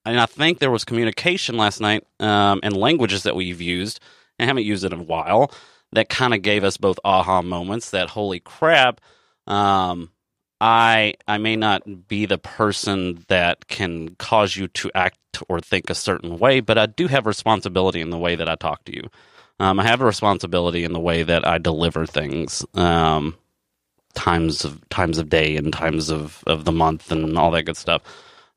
and 0.04 0.20
I 0.20 0.26
think 0.26 0.58
there 0.58 0.70
was 0.70 0.84
communication 0.84 1.56
last 1.56 1.80
night, 1.80 2.06
um, 2.20 2.60
and 2.62 2.76
languages 2.76 3.24
that 3.24 3.36
we've 3.36 3.60
used, 3.60 4.00
and 4.38 4.48
haven't 4.48 4.64
used 4.64 4.84
it 4.84 4.92
in 4.92 5.00
a 5.00 5.04
while, 5.04 5.52
that 5.92 6.08
kind 6.08 6.34
of 6.34 6.42
gave 6.42 6.64
us 6.64 6.76
both 6.76 6.98
aha 7.04 7.42
moments. 7.42 7.90
That 7.90 8.10
holy 8.10 8.40
crap, 8.40 9.00
um, 9.46 10.10
I 10.60 11.14
I 11.26 11.38
may 11.38 11.56
not 11.56 12.08
be 12.08 12.26
the 12.26 12.38
person 12.38 13.24
that 13.28 13.68
can 13.68 14.14
cause 14.16 14.56
you 14.56 14.68
to 14.68 14.90
act 14.94 15.18
or 15.48 15.60
think 15.60 15.90
a 15.90 15.94
certain 15.94 16.38
way, 16.38 16.60
but 16.60 16.78
I 16.78 16.86
do 16.86 17.08
have 17.08 17.26
responsibility 17.26 18.00
in 18.00 18.10
the 18.10 18.18
way 18.18 18.36
that 18.36 18.48
I 18.48 18.54
talk 18.54 18.84
to 18.84 18.94
you. 18.94 19.08
Um, 19.58 19.80
I 19.80 19.84
have 19.84 20.00
a 20.00 20.06
responsibility 20.06 20.84
in 20.84 20.92
the 20.92 21.00
way 21.00 21.22
that 21.22 21.46
I 21.46 21.58
deliver 21.58 22.06
things. 22.06 22.64
Um, 22.74 23.36
times 24.16 24.64
of 24.64 24.80
times 24.88 25.18
of 25.18 25.28
day 25.28 25.56
and 25.56 25.72
times 25.72 26.10
of, 26.10 26.42
of 26.48 26.64
the 26.64 26.72
month 26.72 27.12
and 27.12 27.38
all 27.38 27.52
that 27.52 27.66
good 27.66 27.76
stuff. 27.76 28.02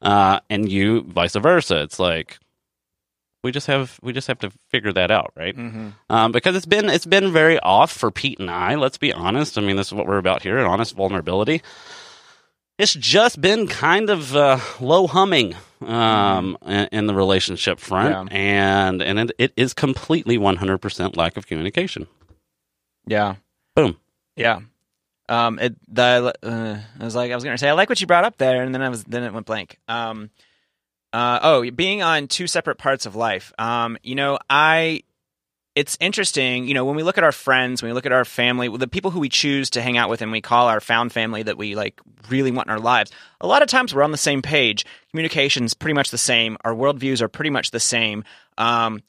Uh, 0.01 0.39
and 0.49 0.71
you 0.71 1.01
vice 1.01 1.35
versa. 1.35 1.83
It's 1.83 1.99
like 1.99 2.39
We 3.41 3.51
just 3.51 3.67
have 3.67 3.97
we 4.01 4.11
just 4.11 4.27
have 4.27 4.39
to 4.39 4.51
figure 4.67 4.91
that 4.93 5.11
out, 5.11 5.31
right? 5.35 5.55
Mm-hmm. 5.55 5.89
Um, 6.09 6.31
because 6.33 6.57
it's 6.57 6.65
been 6.65 6.89
it's 6.89 7.05
been 7.05 7.31
very 7.31 7.57
off 7.59 7.91
for 7.91 8.11
Pete 8.11 8.39
and 8.39 8.49
I. 8.49 8.75
Let's 8.75 8.97
be 8.97 9.13
honest. 9.13 9.57
I 9.57 9.61
mean, 9.61 9.77
this 9.77 9.87
is 9.87 9.93
what 9.93 10.07
we're 10.07 10.17
about 10.17 10.43
here: 10.43 10.59
honest 10.59 10.95
vulnerability. 10.95 11.61
It's 12.77 12.93
just 12.93 13.39
been 13.39 13.67
kind 13.67 14.09
of 14.09 14.35
uh, 14.35 14.59
low 14.79 15.07
humming 15.07 15.55
um, 15.85 16.57
in, 16.65 16.87
in 16.91 17.07
the 17.07 17.15
relationship 17.15 17.79
front, 17.79 18.31
and 18.31 19.01
and 19.01 19.19
it, 19.19 19.31
it 19.37 19.53
is 19.55 19.73
completely 19.73 20.37
one 20.37 20.57
hundred 20.57 20.79
percent 20.79 21.15
lack 21.15 21.37
of 21.37 21.47
communication. 21.47 22.07
Yeah. 23.05 23.35
Boom. 23.75 23.97
Yeah. 24.35 24.61
Um, 25.29 25.59
it, 25.59 25.75
the, 25.93 26.33
uh, 26.43 26.79
I 26.99 27.03
was 27.03 27.15
like, 27.15 27.31
I 27.31 27.35
was 27.35 27.43
going 27.43 27.53
to 27.53 27.57
say, 27.59 27.69
I 27.69 27.73
like 27.73 27.89
what 27.89 28.01
you 28.01 28.07
brought 28.07 28.25
up 28.25 28.37
there. 28.37 28.63
And 28.63 28.73
then 28.73 28.81
I 28.81 28.89
was, 28.89 29.03
then 29.03 29.23
it 29.23 29.33
went 29.33 29.45
blank. 29.45 29.77
Um, 29.87 30.31
uh, 31.13 31.39
oh, 31.41 31.71
being 31.71 32.01
on 32.01 32.27
two 32.27 32.47
separate 32.47 32.77
parts 32.77 33.05
of 33.05 33.15
life. 33.15 33.53
Um, 33.57 33.97
you 34.03 34.15
know, 34.15 34.39
I, 34.49 35.03
it's 35.75 35.97
interesting, 36.01 36.67
you 36.67 36.73
know, 36.73 36.83
when 36.83 36.95
we 36.95 37.03
look 37.03 37.17
at 37.17 37.23
our 37.23 37.31
friends, 37.31 37.81
when 37.81 37.89
we 37.89 37.93
look 37.93 38.05
at 38.05 38.11
our 38.11 38.25
family, 38.25 38.67
the 38.75 38.87
people 38.87 39.11
who 39.11 39.19
we 39.19 39.29
choose 39.29 39.69
to 39.71 39.81
hang 39.81 39.97
out 39.97 40.09
with 40.09 40.21
and 40.21 40.31
we 40.31 40.41
call 40.41 40.67
our 40.67 40.81
found 40.81 41.11
family 41.13 41.43
that 41.43 41.57
we 41.57 41.75
like 41.75 42.01
really 42.27 42.51
want 42.51 42.67
in 42.67 42.73
our 42.73 42.79
lives, 42.79 43.11
a 43.39 43.47
lot 43.47 43.61
of 43.61 43.69
times 43.69 43.93
we're 43.93 44.03
on 44.03 44.11
the 44.11 44.17
same 44.17 44.41
page. 44.41 44.85
Communication's 45.11 45.73
pretty 45.73 45.93
much 45.93 46.11
the 46.11 46.17
same. 46.17 46.57
Our 46.65 46.73
worldviews 46.73 47.21
are 47.21 47.29
pretty 47.29 47.51
much 47.51 47.71
the 47.71 47.79
same. 47.79 48.23
Um, 48.57 49.03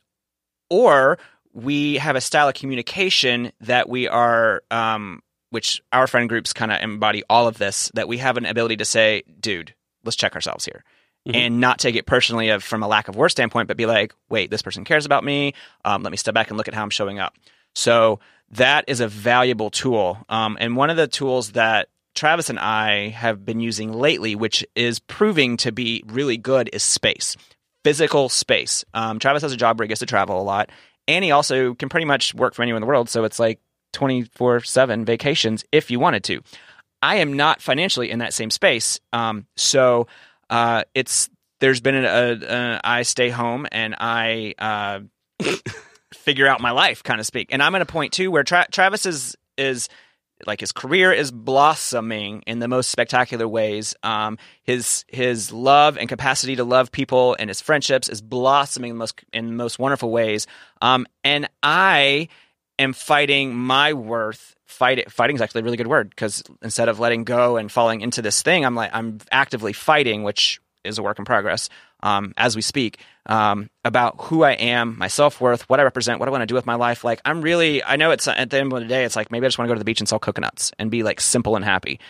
or 0.68 1.18
we 1.52 1.96
have 1.96 2.14
a 2.14 2.20
style 2.20 2.48
of 2.48 2.54
communication 2.54 3.52
that 3.62 3.88
we 3.88 4.06
are, 4.06 4.62
um, 4.70 5.22
which 5.50 5.82
our 5.92 6.06
friend 6.06 6.28
groups 6.28 6.52
kind 6.52 6.72
of 6.72 6.80
embody 6.80 7.22
all 7.28 7.46
of 7.46 7.58
this, 7.58 7.90
that 7.94 8.08
we 8.08 8.18
have 8.18 8.36
an 8.36 8.46
ability 8.46 8.76
to 8.78 8.84
say, 8.84 9.22
dude, 9.40 9.74
let's 10.04 10.16
check 10.16 10.34
ourselves 10.34 10.64
here. 10.64 10.84
Mhm. 11.28 11.34
And 11.36 11.60
not 11.60 11.78
take 11.78 11.96
it 11.96 12.06
personally 12.06 12.48
of, 12.48 12.64
from 12.64 12.82
a 12.82 12.88
lack 12.88 13.08
of 13.08 13.16
work 13.16 13.30
standpoint, 13.30 13.68
but 13.68 13.76
be 13.76 13.86
like, 13.86 14.14
wait, 14.30 14.50
this 14.50 14.62
person 14.62 14.84
cares 14.84 15.04
about 15.04 15.22
me. 15.22 15.52
Um, 15.84 16.02
let 16.02 16.10
me 16.10 16.16
step 16.16 16.34
back 16.34 16.48
and 16.48 16.56
look 16.56 16.68
at 16.68 16.74
how 16.74 16.82
I'm 16.82 16.90
showing 16.90 17.18
up. 17.18 17.34
So 17.74 18.20
that 18.52 18.84
is 18.88 19.00
a 19.00 19.08
valuable 19.08 19.70
tool. 19.70 20.18
Um, 20.28 20.56
and 20.60 20.76
one 20.76 20.88
of 20.88 20.96
the 20.96 21.06
tools 21.06 21.52
that 21.52 21.88
Travis 22.14 22.50
and 22.50 22.58
I 22.58 23.08
have 23.08 23.44
been 23.44 23.60
using 23.60 23.92
lately, 23.92 24.34
which 24.34 24.64
is 24.74 24.98
proving 24.98 25.56
to 25.58 25.72
be 25.72 26.02
really 26.06 26.36
good, 26.36 26.70
is 26.72 26.82
space, 26.82 27.36
physical 27.84 28.28
space. 28.28 28.84
Um, 28.94 29.18
Travis 29.18 29.42
has 29.42 29.52
a 29.52 29.56
job 29.56 29.78
where 29.78 29.84
he 29.84 29.88
gets 29.88 30.00
to 30.00 30.06
travel 30.06 30.40
a 30.40 30.42
lot, 30.42 30.70
and 31.06 31.24
he 31.24 31.30
also 31.30 31.74
can 31.74 31.88
pretty 31.88 32.06
much 32.06 32.34
work 32.34 32.54
from 32.54 32.64
anywhere 32.64 32.78
in 32.78 32.82
the 32.82 32.88
world. 32.88 33.08
So 33.08 33.24
it's 33.24 33.38
like 33.38 33.60
24 33.92 34.60
7 34.60 35.04
vacations 35.04 35.64
if 35.72 35.90
you 35.90 36.00
wanted 36.00 36.24
to. 36.24 36.40
I 37.02 37.16
am 37.16 37.34
not 37.34 37.62
financially 37.62 38.10
in 38.10 38.18
that 38.18 38.34
same 38.34 38.50
space. 38.50 39.00
Um, 39.12 39.46
so 39.56 40.06
uh, 40.50 40.84
it's 40.94 41.30
there's 41.60 41.80
been 41.80 42.04
a, 42.04 42.80
I 42.82 43.02
stay 43.02 43.28
home 43.28 43.66
and 43.70 43.94
I 43.98 44.54
uh, 44.58 45.00
figure 46.14 46.46
out 46.46 46.60
my 46.60 46.70
life, 46.70 47.02
kind 47.02 47.20
of 47.20 47.26
speak. 47.26 47.48
And 47.52 47.62
I'm 47.62 47.74
at 47.74 47.82
a 47.82 47.86
point 47.86 48.12
too 48.12 48.30
where 48.30 48.42
Tra- 48.42 48.68
Travis 48.70 49.06
is 49.06 49.36
is 49.56 49.88
like 50.46 50.60
his 50.60 50.72
career 50.72 51.12
is 51.12 51.30
blossoming 51.30 52.42
in 52.46 52.60
the 52.60 52.68
most 52.68 52.90
spectacular 52.90 53.46
ways. 53.46 53.94
Um, 54.02 54.38
his 54.62 55.04
his 55.08 55.52
love 55.52 55.98
and 55.98 56.08
capacity 56.08 56.56
to 56.56 56.64
love 56.64 56.90
people 56.92 57.36
and 57.38 57.48
his 57.48 57.60
friendships 57.60 58.08
is 58.08 58.22
blossoming 58.22 58.90
in 58.90 58.96
the 58.96 59.00
most 59.00 59.20
in 59.32 59.46
the 59.46 59.52
most 59.52 59.78
wonderful 59.78 60.10
ways. 60.10 60.46
Um, 60.80 61.06
and 61.24 61.48
I 61.62 62.28
am 62.80 62.92
fighting 62.92 63.54
my 63.54 63.92
worth. 63.92 64.56
Fight. 64.66 65.10
Fighting 65.10 65.36
is 65.36 65.42
actually 65.42 65.62
a 65.62 65.64
really 65.64 65.76
good 65.76 65.88
word 65.88 66.10
because 66.10 66.42
instead 66.62 66.88
of 66.88 67.00
letting 67.00 67.24
go 67.24 67.56
and 67.56 67.70
falling 67.70 68.02
into 68.02 68.22
this 68.22 68.40
thing, 68.40 68.64
I'm 68.64 68.74
like 68.74 68.90
I'm 68.92 69.18
actively 69.32 69.72
fighting, 69.72 70.22
which 70.22 70.60
is 70.84 70.98
a 70.98 71.02
work 71.02 71.18
in 71.18 71.24
progress 71.24 71.68
um, 72.02 72.32
as 72.36 72.56
we 72.56 72.62
speak 72.62 72.98
um, 73.26 73.68
about 73.84 74.16
who 74.18 74.42
I 74.42 74.52
am, 74.52 74.98
my 74.98 75.08
self 75.08 75.40
worth, 75.40 75.68
what 75.68 75.80
I 75.80 75.82
represent, 75.82 76.18
what 76.18 76.28
I 76.28 76.32
want 76.32 76.42
to 76.42 76.46
do 76.46 76.54
with 76.54 76.66
my 76.66 76.74
life. 76.74 77.04
Like 77.04 77.20
I'm 77.24 77.42
really, 77.42 77.82
I 77.84 77.96
know 77.96 78.10
it's 78.10 78.26
at 78.28 78.50
the 78.50 78.58
end 78.58 78.72
of 78.72 78.80
the 78.80 78.86
day, 78.86 79.04
it's 79.04 79.16
like 79.16 79.30
maybe 79.30 79.46
I 79.46 79.48
just 79.48 79.58
want 79.58 79.68
to 79.68 79.70
go 79.70 79.74
to 79.74 79.78
the 79.78 79.84
beach 79.84 80.00
and 80.00 80.08
sell 80.08 80.18
coconuts 80.18 80.72
and 80.78 80.90
be 80.90 81.02
like 81.02 81.20
simple 81.20 81.56
and 81.56 81.64
happy. 81.64 82.00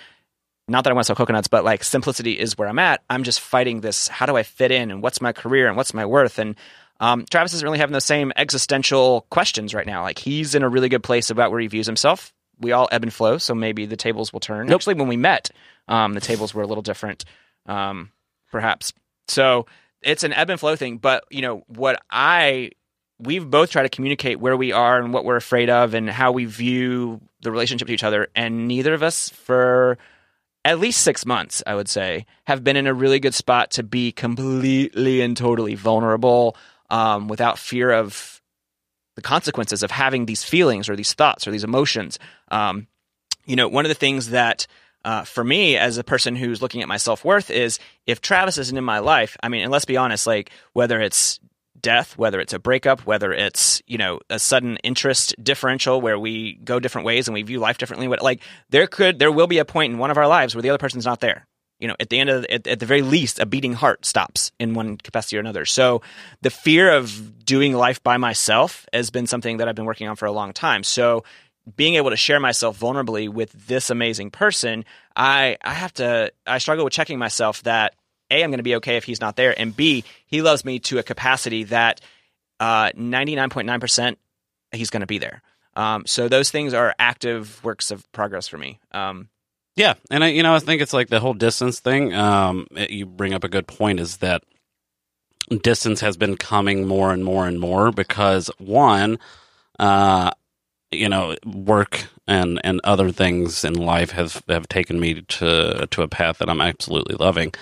Not 0.68 0.84
that 0.84 0.90
I 0.90 0.94
want 0.94 1.04
to 1.04 1.06
sell 1.06 1.16
coconuts, 1.16 1.48
but 1.48 1.64
like 1.64 1.82
simplicity 1.82 2.38
is 2.38 2.56
where 2.56 2.68
I'm 2.68 2.78
at. 2.78 3.02
I'm 3.10 3.24
just 3.24 3.40
fighting 3.40 3.80
this. 3.80 4.06
How 4.06 4.26
do 4.26 4.36
I 4.36 4.44
fit 4.44 4.70
in? 4.70 4.90
And 4.92 5.02
what's 5.02 5.20
my 5.20 5.32
career? 5.32 5.66
And 5.66 5.76
what's 5.76 5.92
my 5.92 6.06
worth? 6.06 6.38
And 6.38 6.54
um, 7.00 7.24
Travis 7.28 7.54
isn't 7.54 7.64
really 7.64 7.78
having 7.78 7.94
the 7.94 8.00
same 8.00 8.30
existential 8.36 9.26
questions 9.30 9.74
right 9.74 9.86
now. 9.86 10.02
Like 10.02 10.18
he's 10.18 10.54
in 10.54 10.62
a 10.62 10.68
really 10.68 10.90
good 10.90 11.02
place 11.02 11.30
about 11.30 11.50
where 11.50 11.60
he 11.60 11.66
views 11.66 11.86
himself. 11.86 12.32
We 12.60 12.72
all 12.72 12.88
ebb 12.92 13.02
and 13.02 13.12
flow, 13.12 13.38
so 13.38 13.54
maybe 13.54 13.86
the 13.86 13.96
tables 13.96 14.32
will 14.32 14.40
turn. 14.40 14.66
Nope. 14.66 14.76
Actually, 14.76 14.94
when 14.94 15.08
we 15.08 15.16
met, 15.16 15.50
um, 15.88 16.12
the 16.12 16.20
tables 16.20 16.54
were 16.54 16.62
a 16.62 16.66
little 16.66 16.82
different, 16.82 17.24
um, 17.64 18.10
perhaps. 18.52 18.92
So 19.28 19.64
it's 20.02 20.24
an 20.24 20.34
ebb 20.34 20.50
and 20.50 20.60
flow 20.60 20.76
thing. 20.76 20.98
But 20.98 21.24
you 21.30 21.40
know 21.40 21.64
what 21.68 22.02
I 22.10 22.72
we've 23.18 23.48
both 23.48 23.70
tried 23.70 23.84
to 23.84 23.88
communicate 23.88 24.40
where 24.40 24.56
we 24.56 24.72
are 24.72 24.98
and 24.98 25.12
what 25.12 25.24
we're 25.24 25.36
afraid 25.36 25.70
of 25.70 25.94
and 25.94 26.08
how 26.08 26.32
we 26.32 26.44
view 26.44 27.20
the 27.40 27.50
relationship 27.50 27.88
to 27.88 27.94
each 27.94 28.04
other, 28.04 28.28
and 28.34 28.68
neither 28.68 28.92
of 28.92 29.02
us 29.02 29.30
for 29.30 29.96
at 30.62 30.78
least 30.78 31.00
six 31.00 31.24
months, 31.24 31.62
I 31.66 31.74
would 31.74 31.88
say, 31.88 32.26
have 32.44 32.62
been 32.62 32.76
in 32.76 32.86
a 32.86 32.92
really 32.92 33.20
good 33.20 33.34
spot 33.34 33.70
to 33.72 33.82
be 33.82 34.12
completely 34.12 35.22
and 35.22 35.34
totally 35.34 35.74
vulnerable 35.74 36.56
um, 36.90 37.28
without 37.28 37.58
fear 37.58 37.90
of 37.90 38.40
the 39.16 39.22
consequences 39.22 39.82
of 39.82 39.90
having 39.90 40.26
these 40.26 40.42
feelings 40.42 40.88
or 40.88 40.96
these 40.96 41.12
thoughts 41.12 41.46
or 41.46 41.50
these 41.50 41.64
emotions. 41.64 42.18
Um, 42.50 42.86
you 43.46 43.56
know, 43.56 43.68
one 43.68 43.84
of 43.84 43.88
the 43.88 43.94
things 43.94 44.30
that 44.30 44.66
uh, 45.04 45.24
for 45.24 45.42
me 45.42 45.76
as 45.76 45.98
a 45.98 46.04
person 46.04 46.36
who's 46.36 46.60
looking 46.60 46.82
at 46.82 46.88
my 46.88 46.96
self 46.96 47.24
worth 47.24 47.50
is 47.50 47.78
if 48.06 48.20
Travis 48.20 48.58
isn't 48.58 48.76
in 48.76 48.84
my 48.84 48.98
life, 48.98 49.36
I 49.42 49.48
mean, 49.48 49.62
and 49.62 49.72
let's 49.72 49.84
be 49.84 49.96
honest, 49.96 50.26
like 50.26 50.50
whether 50.72 51.00
it's 51.00 51.40
death, 51.80 52.18
whether 52.18 52.40
it's 52.40 52.52
a 52.52 52.58
breakup, 52.58 53.06
whether 53.06 53.32
it's 53.32 53.82
you 53.86 53.98
know 53.98 54.20
a 54.28 54.38
sudden 54.38 54.76
interest 54.78 55.34
differential 55.42 56.00
where 56.00 56.18
we 56.18 56.54
go 56.64 56.78
different 56.78 57.06
ways 57.06 57.28
and 57.28 57.34
we 57.34 57.42
view 57.42 57.58
life 57.58 57.78
differently, 57.78 58.08
what 58.08 58.22
like 58.22 58.42
there 58.68 58.86
could 58.86 59.18
there 59.18 59.32
will 59.32 59.46
be 59.46 59.58
a 59.58 59.64
point 59.64 59.92
in 59.92 59.98
one 59.98 60.10
of 60.10 60.18
our 60.18 60.28
lives 60.28 60.54
where 60.54 60.62
the 60.62 60.70
other 60.70 60.78
person's 60.78 61.06
not 61.06 61.20
there. 61.20 61.46
You 61.80 61.88
know, 61.88 61.96
at 61.98 62.10
the 62.10 62.18
end 62.18 62.30
of 62.30 62.44
at, 62.50 62.66
at 62.66 62.78
the 62.78 62.86
very 62.86 63.02
least, 63.02 63.38
a 63.38 63.46
beating 63.46 63.72
heart 63.72 64.04
stops 64.04 64.52
in 64.60 64.74
one 64.74 64.98
capacity 64.98 65.36
or 65.38 65.40
another. 65.40 65.64
So 65.64 66.02
the 66.42 66.50
fear 66.50 66.92
of 66.92 67.44
doing 67.44 67.72
life 67.72 68.02
by 68.02 68.18
myself 68.18 68.86
has 68.92 69.10
been 69.10 69.26
something 69.26 69.56
that 69.56 69.68
I've 69.68 69.74
been 69.74 69.86
working 69.86 70.06
on 70.06 70.16
for 70.16 70.26
a 70.26 70.32
long 70.32 70.52
time. 70.52 70.84
So 70.84 71.24
being 71.76 71.94
able 71.94 72.10
to 72.10 72.16
share 72.16 72.40
myself 72.40 72.78
vulnerably 72.78 73.28
with 73.28 73.52
this 73.66 73.90
amazing 73.90 74.30
person, 74.30 74.84
I 75.16 75.56
I 75.62 75.72
have 75.72 75.92
to 75.94 76.32
I 76.46 76.58
struggle 76.58 76.84
with 76.84 76.92
checking 76.92 77.18
myself 77.18 77.62
that 77.62 77.94
a 78.30 78.44
I'm 78.44 78.50
going 78.50 78.58
to 78.58 78.62
be 78.62 78.76
okay 78.76 78.96
if 78.96 79.04
he's 79.04 79.20
not 79.20 79.36
there, 79.36 79.58
and 79.58 79.74
b 79.74 80.04
he 80.26 80.42
loves 80.42 80.64
me 80.64 80.78
to 80.80 80.98
a 80.98 81.02
capacity 81.02 81.64
that 81.64 82.00
uh, 82.60 82.90
ninety 82.94 83.34
nine 83.34 83.50
point 83.50 83.66
nine 83.66 83.80
percent 83.80 84.18
he's 84.72 84.90
going 84.90 85.00
to 85.00 85.06
be 85.06 85.18
there. 85.18 85.42
Um, 85.74 86.04
so 86.06 86.28
those 86.28 86.50
things 86.50 86.74
are 86.74 86.94
active 86.98 87.62
works 87.64 87.90
of 87.90 88.10
progress 88.12 88.48
for 88.48 88.58
me. 88.58 88.80
Um, 88.92 89.28
Yeah, 89.76 89.94
and 90.10 90.24
I, 90.24 90.28
you 90.28 90.42
know, 90.42 90.54
I 90.54 90.58
think 90.58 90.82
it's 90.82 90.92
like 90.92 91.08
the 91.08 91.20
whole 91.20 91.34
distance 91.34 91.80
thing. 91.80 92.14
Um, 92.14 92.66
it- 92.76 92.90
you 92.90 93.06
bring 93.06 93.34
up 93.34 93.44
a 93.44 93.48
good 93.48 93.66
point. 93.66 94.00
Is 94.00 94.18
that 94.18 94.42
distance 95.62 96.00
has 96.00 96.16
been 96.16 96.36
coming 96.36 96.86
more 96.86 97.12
and 97.12 97.24
more 97.24 97.46
and 97.46 97.58
more 97.58 97.90
because 97.90 98.50
one, 98.58 99.18
uh, 99.78 100.30
you 100.90 101.08
know, 101.08 101.36
work 101.44 102.04
and 102.26 102.60
and 102.64 102.80
other 102.84 103.10
things 103.10 103.64
in 103.64 103.74
life 103.74 104.10
have 104.12 104.42
have 104.48 104.68
taken 104.68 105.00
me 105.00 105.22
to 105.22 105.86
to 105.90 106.02
a 106.02 106.08
path 106.08 106.38
that 106.38 106.50
I'm 106.50 106.60
absolutely 106.60 107.16
loving. 107.16 107.52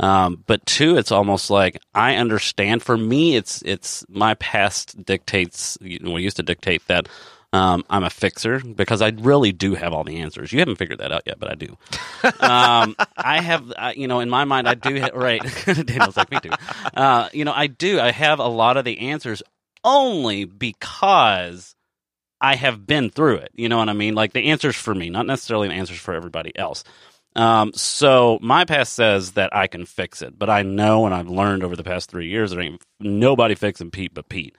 Um, 0.00 0.44
but 0.46 0.64
two, 0.66 0.96
it's 0.96 1.12
almost 1.12 1.50
like 1.50 1.80
I 1.94 2.16
understand. 2.16 2.82
For 2.82 2.96
me, 2.96 3.36
it's 3.36 3.62
it's 3.62 4.04
my 4.08 4.34
past 4.34 5.04
dictates. 5.04 5.76
You 5.80 5.98
know, 6.00 6.16
used 6.16 6.36
to 6.36 6.42
dictate 6.42 6.86
that 6.88 7.08
um, 7.52 7.84
I'm 7.88 8.04
a 8.04 8.10
fixer 8.10 8.60
because 8.60 9.00
I 9.00 9.08
really 9.08 9.52
do 9.52 9.74
have 9.74 9.92
all 9.92 10.04
the 10.04 10.18
answers. 10.18 10.52
You 10.52 10.58
haven't 10.58 10.76
figured 10.76 10.98
that 10.98 11.12
out 11.12 11.22
yet, 11.26 11.38
but 11.38 11.50
I 11.50 11.54
do. 11.54 11.76
um, 12.40 12.94
I 13.16 13.40
have, 13.40 13.72
you 13.96 14.06
know, 14.06 14.20
in 14.20 14.28
my 14.28 14.44
mind, 14.44 14.68
I 14.68 14.74
do. 14.74 15.00
Ha- 15.00 15.10
right, 15.14 15.42
Daniel's 15.64 16.16
like 16.16 16.30
me 16.30 16.40
too. 16.40 16.50
Uh, 16.94 17.28
you 17.32 17.44
know, 17.44 17.52
I 17.54 17.66
do. 17.66 18.00
I 18.00 18.10
have 18.10 18.38
a 18.38 18.48
lot 18.48 18.76
of 18.76 18.84
the 18.84 18.98
answers 18.98 19.42
only 19.82 20.44
because 20.44 21.74
I 22.40 22.54
have 22.56 22.86
been 22.86 23.10
through 23.10 23.36
it. 23.36 23.50
You 23.54 23.68
know 23.68 23.78
what 23.78 23.88
I 23.88 23.94
mean? 23.94 24.14
Like 24.14 24.32
the 24.32 24.50
answers 24.50 24.76
for 24.76 24.94
me, 24.94 25.08
not 25.08 25.26
necessarily 25.26 25.68
the 25.68 25.74
answers 25.74 25.98
for 25.98 26.14
everybody 26.14 26.56
else. 26.56 26.84
Um, 27.34 27.72
so 27.72 28.38
my 28.42 28.64
past 28.64 28.94
says 28.94 29.32
that 29.32 29.54
I 29.54 29.68
can 29.68 29.86
fix 29.86 30.22
it, 30.22 30.38
but 30.38 30.50
I 30.50 30.62
know 30.62 31.06
and 31.06 31.14
I've 31.14 31.28
learned 31.28 31.62
over 31.62 31.76
the 31.76 31.84
past 31.84 32.10
three 32.10 32.28
years 32.28 32.50
there 32.50 32.60
ain't 32.60 32.82
nobody 33.00 33.54
fixing 33.54 33.90
Pete 33.90 34.12
but 34.12 34.28
Pete. 34.28 34.56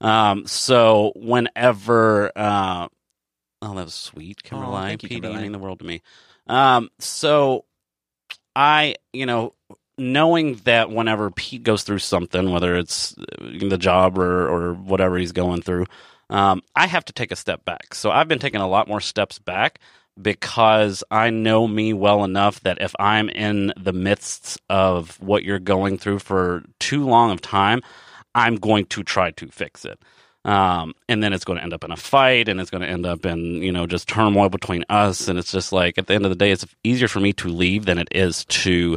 Um, 0.00 0.46
so 0.46 1.12
whenever, 1.14 2.32
uh, 2.34 2.88
oh, 3.62 3.74
that 3.74 3.84
was 3.84 3.94
sweet, 3.94 4.42
Kimberly. 4.42 4.72
you, 5.02 5.08
Pete, 5.08 5.24
you 5.24 5.50
the 5.52 5.58
world 5.58 5.80
to 5.80 5.84
me. 5.84 6.02
Um, 6.46 6.90
so 6.98 7.64
I, 8.56 8.96
you 9.12 9.26
know, 9.26 9.54
knowing 9.98 10.54
that 10.64 10.90
whenever 10.90 11.30
Pete 11.30 11.62
goes 11.62 11.82
through 11.82 11.98
something, 11.98 12.50
whether 12.50 12.76
it's 12.76 13.14
the 13.38 13.78
job 13.78 14.18
or, 14.18 14.48
or 14.48 14.74
whatever 14.74 15.18
he's 15.18 15.32
going 15.32 15.62
through, 15.62 15.86
um, 16.30 16.62
I 16.74 16.86
have 16.86 17.04
to 17.06 17.12
take 17.12 17.32
a 17.32 17.36
step 17.36 17.64
back. 17.64 17.94
So 17.94 18.10
I've 18.10 18.28
been 18.28 18.38
taking 18.38 18.60
a 18.60 18.68
lot 18.68 18.88
more 18.88 19.00
steps 19.00 19.38
back 19.38 19.80
because 20.20 21.04
I 21.10 21.30
know 21.30 21.66
me 21.66 21.92
well 21.92 22.24
enough 22.24 22.60
that 22.60 22.80
if 22.80 22.94
I'm 22.98 23.28
in 23.28 23.72
the 23.76 23.92
midst 23.92 24.60
of 24.68 25.20
what 25.20 25.44
you're 25.44 25.58
going 25.58 25.98
through 25.98 26.20
for 26.20 26.62
too 26.78 27.06
long 27.06 27.30
of 27.30 27.40
time, 27.40 27.82
I'm 28.34 28.56
going 28.56 28.86
to 28.86 29.02
try 29.02 29.30
to 29.32 29.46
fix 29.48 29.84
it. 29.84 29.98
Um, 30.44 30.94
and 31.08 31.22
then 31.22 31.32
it's 31.34 31.44
going 31.44 31.58
to 31.58 31.62
end 31.62 31.74
up 31.74 31.84
in 31.84 31.90
a 31.90 31.96
fight 31.96 32.48
and 32.48 32.60
it's 32.60 32.70
going 32.70 32.80
to 32.82 32.88
end 32.88 33.04
up 33.04 33.26
in, 33.26 33.62
you 33.62 33.70
know, 33.72 33.86
just 33.86 34.08
turmoil 34.08 34.48
between 34.48 34.84
us. 34.88 35.28
And 35.28 35.38
it's 35.38 35.52
just 35.52 35.70
like, 35.72 35.98
at 35.98 36.06
the 36.06 36.14
end 36.14 36.24
of 36.24 36.30
the 36.30 36.36
day, 36.36 36.50
it's 36.50 36.64
easier 36.82 37.08
for 37.08 37.20
me 37.20 37.32
to 37.34 37.48
leave 37.48 37.84
than 37.84 37.98
it 37.98 38.08
is 38.10 38.44
to, 38.46 38.96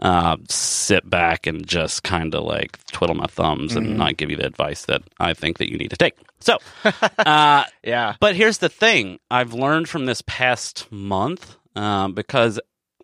uh, 0.00 0.36
sit 0.48 1.08
back 1.08 1.46
and 1.46 1.66
just 1.66 2.02
kind 2.04 2.34
of 2.34 2.44
like 2.44 2.78
twiddle 2.92 3.14
my 3.16 3.26
thumbs 3.26 3.74
and 3.76 3.96
not 3.96 4.16
give 4.16 4.28
you 4.30 4.36
the 4.36 4.46
advice 4.46 4.84
that 4.86 5.02
I 5.18 5.34
think 5.34 5.58
that 5.58 5.70
you 5.70 5.78
need 5.78 5.90
to 5.90 5.96
take. 5.96 6.14
So, 6.40 6.58
uh, 7.18 7.64
Yeah. 7.82 8.14
but 8.20 8.36
here's 8.36 8.58
the 8.58 8.68
thing 8.68 9.18
I've 9.30 9.52
learned 9.54 9.88
from 9.88 10.06
this 10.06 10.22
past 10.26 10.90
month 10.92 11.56
um, 11.76 12.12
because 12.12 12.60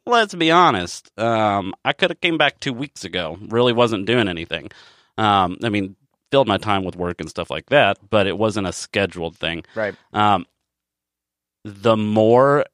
let's 0.07 0.35
be 0.35 0.51
honest, 0.51 1.11
um, 1.19 1.75
I 1.85 1.93
could 1.93 2.11
have 2.11 2.21
came 2.21 2.39
back 2.39 2.61
two 2.61 2.73
weeks 2.73 3.05
ago. 3.05 3.39
Really 3.49 3.73
wasn't 3.73 4.07
doing 4.07 4.29
anything. 4.29 4.71
Um, 5.19 5.59
I 5.63 5.69
mean, 5.69 5.97
filled 6.31 6.49
my 6.49 6.59
time 6.59 6.85
with 6.85 6.97
work 6.97 7.21
and 7.21 7.29
stuff 7.29 7.51
like 7.51 7.67
that, 7.67 7.99
but 8.09 8.27
it 8.27 8.39
wasn't 8.39 8.67
a 8.67 8.73
scheduled 8.73 9.37
thing. 9.37 9.65
Right. 9.75 9.95
Um, 10.13 10.47
the 11.65 11.97
more 11.97 12.65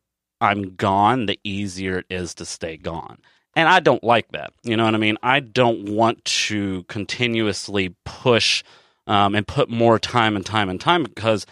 I'm 0.40 0.76
gone, 0.76 1.26
the 1.26 1.40
easier 1.44 1.98
it 1.98 2.06
is 2.10 2.34
to 2.34 2.44
stay 2.44 2.76
gone. 2.76 3.18
And 3.54 3.68
I 3.68 3.80
don't 3.80 4.04
like 4.04 4.32
that. 4.32 4.52
You 4.62 4.76
know 4.76 4.84
what 4.84 4.94
I 4.94 4.98
mean? 4.98 5.16
I 5.22 5.40
don't 5.40 5.88
want 5.88 6.22
to 6.24 6.84
continuously 6.84 7.96
push 8.04 8.62
um, 9.06 9.34
and 9.34 9.46
put 9.46 9.70
more 9.70 9.98
time 9.98 10.36
and 10.36 10.44
time 10.44 10.68
and 10.68 10.80
time 10.80 11.04
because 11.04 11.46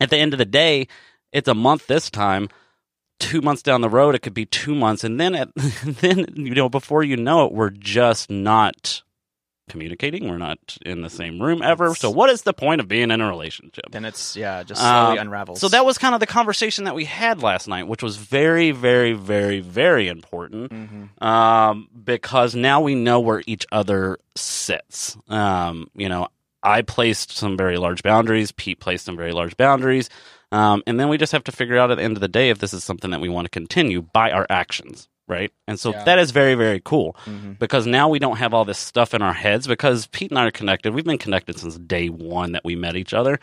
at 0.00 0.10
the 0.10 0.16
end 0.16 0.32
of 0.32 0.38
the 0.38 0.46
day, 0.46 0.88
it's 1.32 1.48
a 1.48 1.54
month 1.54 1.86
this 1.86 2.10
time. 2.10 2.48
Two 3.20 3.40
months 3.40 3.62
down 3.62 3.82
the 3.82 3.90
road, 3.90 4.14
it 4.14 4.22
could 4.22 4.34
be 4.34 4.46
two 4.46 4.74
months, 4.74 5.04
and 5.04 5.20
then, 5.20 5.34
at, 5.36 5.48
then 5.84 6.26
you 6.34 6.54
know, 6.54 6.68
before 6.68 7.04
you 7.04 7.16
know 7.16 7.46
it, 7.46 7.52
we're 7.52 7.70
just 7.70 8.30
not 8.30 9.02
communicating. 9.68 10.28
We're 10.28 10.38
not 10.38 10.58
in 10.84 11.02
the 11.02 11.10
same 11.10 11.40
room 11.40 11.62
ever. 11.62 11.94
So, 11.94 12.10
what 12.10 12.30
is 12.30 12.42
the 12.42 12.52
point 12.52 12.80
of 12.80 12.88
being 12.88 13.10
in 13.10 13.20
a 13.20 13.28
relationship? 13.28 13.86
Then 13.90 14.04
it's 14.04 14.36
yeah, 14.36 14.62
just 14.62 14.80
slowly 14.80 15.18
Um, 15.18 15.26
unravels. 15.28 15.60
So 15.60 15.68
that 15.68 15.84
was 15.84 15.98
kind 15.98 16.14
of 16.14 16.20
the 16.20 16.26
conversation 16.26 16.84
that 16.84 16.94
we 16.94 17.04
had 17.04 17.42
last 17.42 17.68
night, 17.68 17.86
which 17.88 18.02
was 18.02 18.16
very, 18.16 18.70
very, 18.72 19.12
very, 19.12 19.60
very 19.60 20.08
important 20.08 20.70
Mhm. 20.72 21.22
um, 21.26 21.88
because 22.04 22.54
now 22.54 22.80
we 22.80 22.94
know 22.94 23.20
where 23.20 23.42
each 23.46 23.66
other 23.72 24.18
sits. 24.34 25.16
Um, 25.28 25.88
you 25.94 26.08
know, 26.08 26.28
I 26.62 26.82
placed 26.82 27.32
some 27.32 27.56
very 27.56 27.76
large 27.78 28.02
boundaries. 28.02 28.52
Pete 28.52 28.80
placed 28.80 29.04
some 29.04 29.16
very 29.16 29.32
large 29.32 29.56
boundaries. 29.56 30.08
Um, 30.52 30.82
and 30.86 31.00
then 31.00 31.08
we 31.08 31.16
just 31.16 31.32
have 31.32 31.44
to 31.44 31.52
figure 31.52 31.78
out 31.78 31.90
at 31.90 31.96
the 31.96 32.02
end 32.04 32.16
of 32.16 32.20
the 32.20 32.28
day 32.28 32.50
if 32.50 32.58
this 32.58 32.74
is 32.74 32.84
something 32.84 33.10
that 33.10 33.20
we 33.22 33.28
want 33.30 33.46
to 33.46 33.50
continue 33.50 34.02
by 34.02 34.30
our 34.30 34.46
actions, 34.50 35.08
right? 35.28 35.52
And 35.68 35.78
so 35.78 35.92
Yeah. 35.92 36.04
that 36.04 36.18
is 36.18 36.30
very, 36.30 36.54
very 36.54 36.80
cool 36.84 37.16
Mhm. 37.26 37.58
because 37.58 37.86
now 37.86 38.08
we 38.08 38.18
don't 38.18 38.36
have 38.38 38.52
all 38.54 38.64
this 38.64 38.78
stuff 38.78 39.14
in 39.14 39.22
our 39.22 39.32
heads 39.32 39.66
because 39.66 40.06
Pete 40.08 40.30
and 40.30 40.38
I 40.38 40.46
are 40.46 40.50
connected. 40.50 40.94
We've 40.94 41.04
been 41.04 41.18
connected 41.18 41.58
since 41.58 41.78
day 41.78 42.08
one 42.08 42.52
that 42.52 42.64
we 42.64 42.74
met 42.76 42.96
each 42.96 43.14
other 43.14 43.38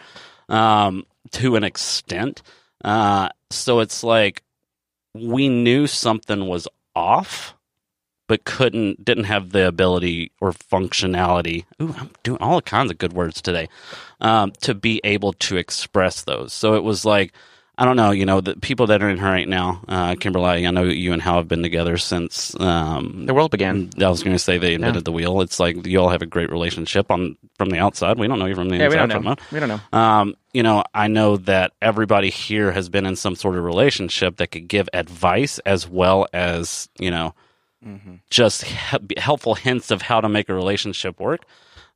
um, 0.50 1.06
to 1.32 1.56
an 1.56 1.64
extent. 1.64 2.42
Uh, 2.84 3.30
so 3.50 3.80
it's 3.80 4.04
like 4.04 4.44
we 5.14 5.50
knew 5.50 5.88
something 5.88 6.48
was 6.48 6.68
off, 6.96 7.56
but 8.28 8.44
couldn't, 8.46 9.04
didn't 9.04 9.24
have 9.26 9.52
the 9.52 9.68
ability 9.68 10.32
or 10.40 10.52
functionality. 10.52 11.66
Ooh, 11.82 11.96
I'm 11.98 12.12
doing 12.24 12.42
all 12.42 12.62
kinds 12.62 12.92
of 12.92 12.98
good 12.98 13.14
words 13.14 13.42
today 13.42 13.68
um, 14.22 14.52
to 14.62 14.74
be 14.76 15.02
able 15.04 15.34
to 15.34 15.58
express 15.58 16.24
those. 16.24 16.54
So 16.54 16.74
it 16.76 16.84
was 16.84 17.06
like, 17.06 17.34
I 17.82 17.86
don't 17.86 17.96
know, 17.96 18.12
you 18.12 18.26
know, 18.26 18.42
the 18.42 18.58
people 18.58 18.88
that 18.88 19.02
are 19.02 19.10
in 19.10 19.18
her 19.20 19.32
right 19.32 19.48
now, 19.48 19.82
uh, 19.88 20.16
Kimberly, 20.20 20.68
I 20.68 20.72
know 20.72 20.84
you 20.84 21.14
and 21.14 21.22
Hal 21.22 21.38
have 21.38 21.48
been 21.48 21.62
together 21.64 21.98
since 21.98 22.54
um, 22.60 23.26
the 23.26 23.34
world 23.34 23.52
began. 23.52 23.90
I 23.98 24.10
was 24.10 24.22
going 24.22 24.36
to 24.36 24.40
say 24.40 24.58
they 24.58 24.74
invented 24.74 25.06
the 25.06 25.14
wheel. 25.14 25.40
It's 25.40 25.62
like 25.62 25.86
you 25.88 25.98
all 26.02 26.10
have 26.10 26.22
a 26.22 26.26
great 26.26 26.50
relationship 26.52 27.10
on 27.10 27.38
from 27.58 27.70
the 27.70 27.80
outside. 27.80 28.20
We 28.20 28.28
don't 28.28 28.38
know 28.38 28.48
you 28.48 28.56
from 28.56 28.68
the 28.68 28.76
Yeah, 28.76 28.90
we 28.90 28.96
don't 28.98 29.08
know. 29.08 29.22
from 29.36 29.38
We 29.54 29.60
don't 29.62 29.70
know. 29.70 29.98
um, 29.98 30.36
you 30.52 30.62
know, 30.62 30.84
I 30.94 31.08
know 31.08 31.38
that 31.38 31.72
everybody 31.82 32.30
here 32.30 32.72
has 32.74 32.90
been 32.90 33.06
in 33.06 33.16
some 33.16 33.36
sort 33.36 33.56
of 33.56 33.64
relationship 33.64 34.36
that 34.38 34.48
could 34.48 34.68
give 34.68 34.90
advice 34.92 35.60
as 35.60 35.88
well 35.88 36.28
as 36.34 36.90
you 37.00 37.12
know, 37.12 37.34
Mm-hmm. 37.88 38.16
just 38.30 38.66
he- 38.66 38.98
helpful 39.16 39.56
hints 39.56 39.90
of 39.90 40.02
how 40.02 40.20
to 40.20 40.28
make 40.28 40.50
a 40.50 40.54
relationship 40.54 41.18
work. 41.18 41.46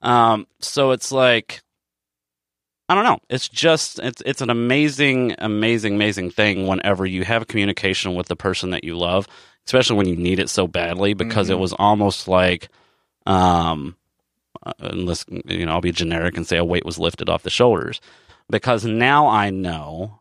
Um, 0.02 0.48
so 0.60 0.92
it's 0.92 1.12
like. 1.12 1.62
I 2.90 2.96
don't 2.96 3.06
know. 3.06 3.20
It's 3.30 3.48
just 3.50 4.00
it's 4.00 4.22
it's 4.26 4.42
an 4.42 4.50
amazing, 4.50 5.36
amazing, 5.40 5.96
amazing 5.96 6.32
thing 6.32 6.68
whenever 6.68 7.06
you 7.06 7.24
have 7.24 7.48
communication 7.48 8.14
with 8.16 8.28
the 8.28 8.36
person 8.36 8.72
that 8.72 8.84
you 8.84 8.98
love, 8.98 9.28
especially 9.66 9.98
when 9.98 10.08
you 10.10 10.16
need 10.18 10.40
it 10.40 10.50
so 10.50 10.68
badly. 10.68 11.14
Because 11.14 11.50
it 11.50 11.56
Mhm. 11.56 11.60
was 11.60 11.74
almost 11.74 12.28
like, 12.28 12.70
um, 13.26 13.96
uh, 14.66 14.74
unless 14.80 15.26
you 15.46 15.66
know, 15.66 15.74
I'll 15.74 15.82
be 15.82 15.92
generic 15.92 16.36
and 16.38 16.46
say 16.46 16.58
a 16.58 16.66
weight 16.66 16.86
was 16.86 17.00
lifted 17.00 17.30
off 17.30 17.44
the 17.44 17.50
shoulders. 17.50 18.02
Because 18.50 18.86
now 18.86 19.28
I 19.28 19.50
know 19.50 20.20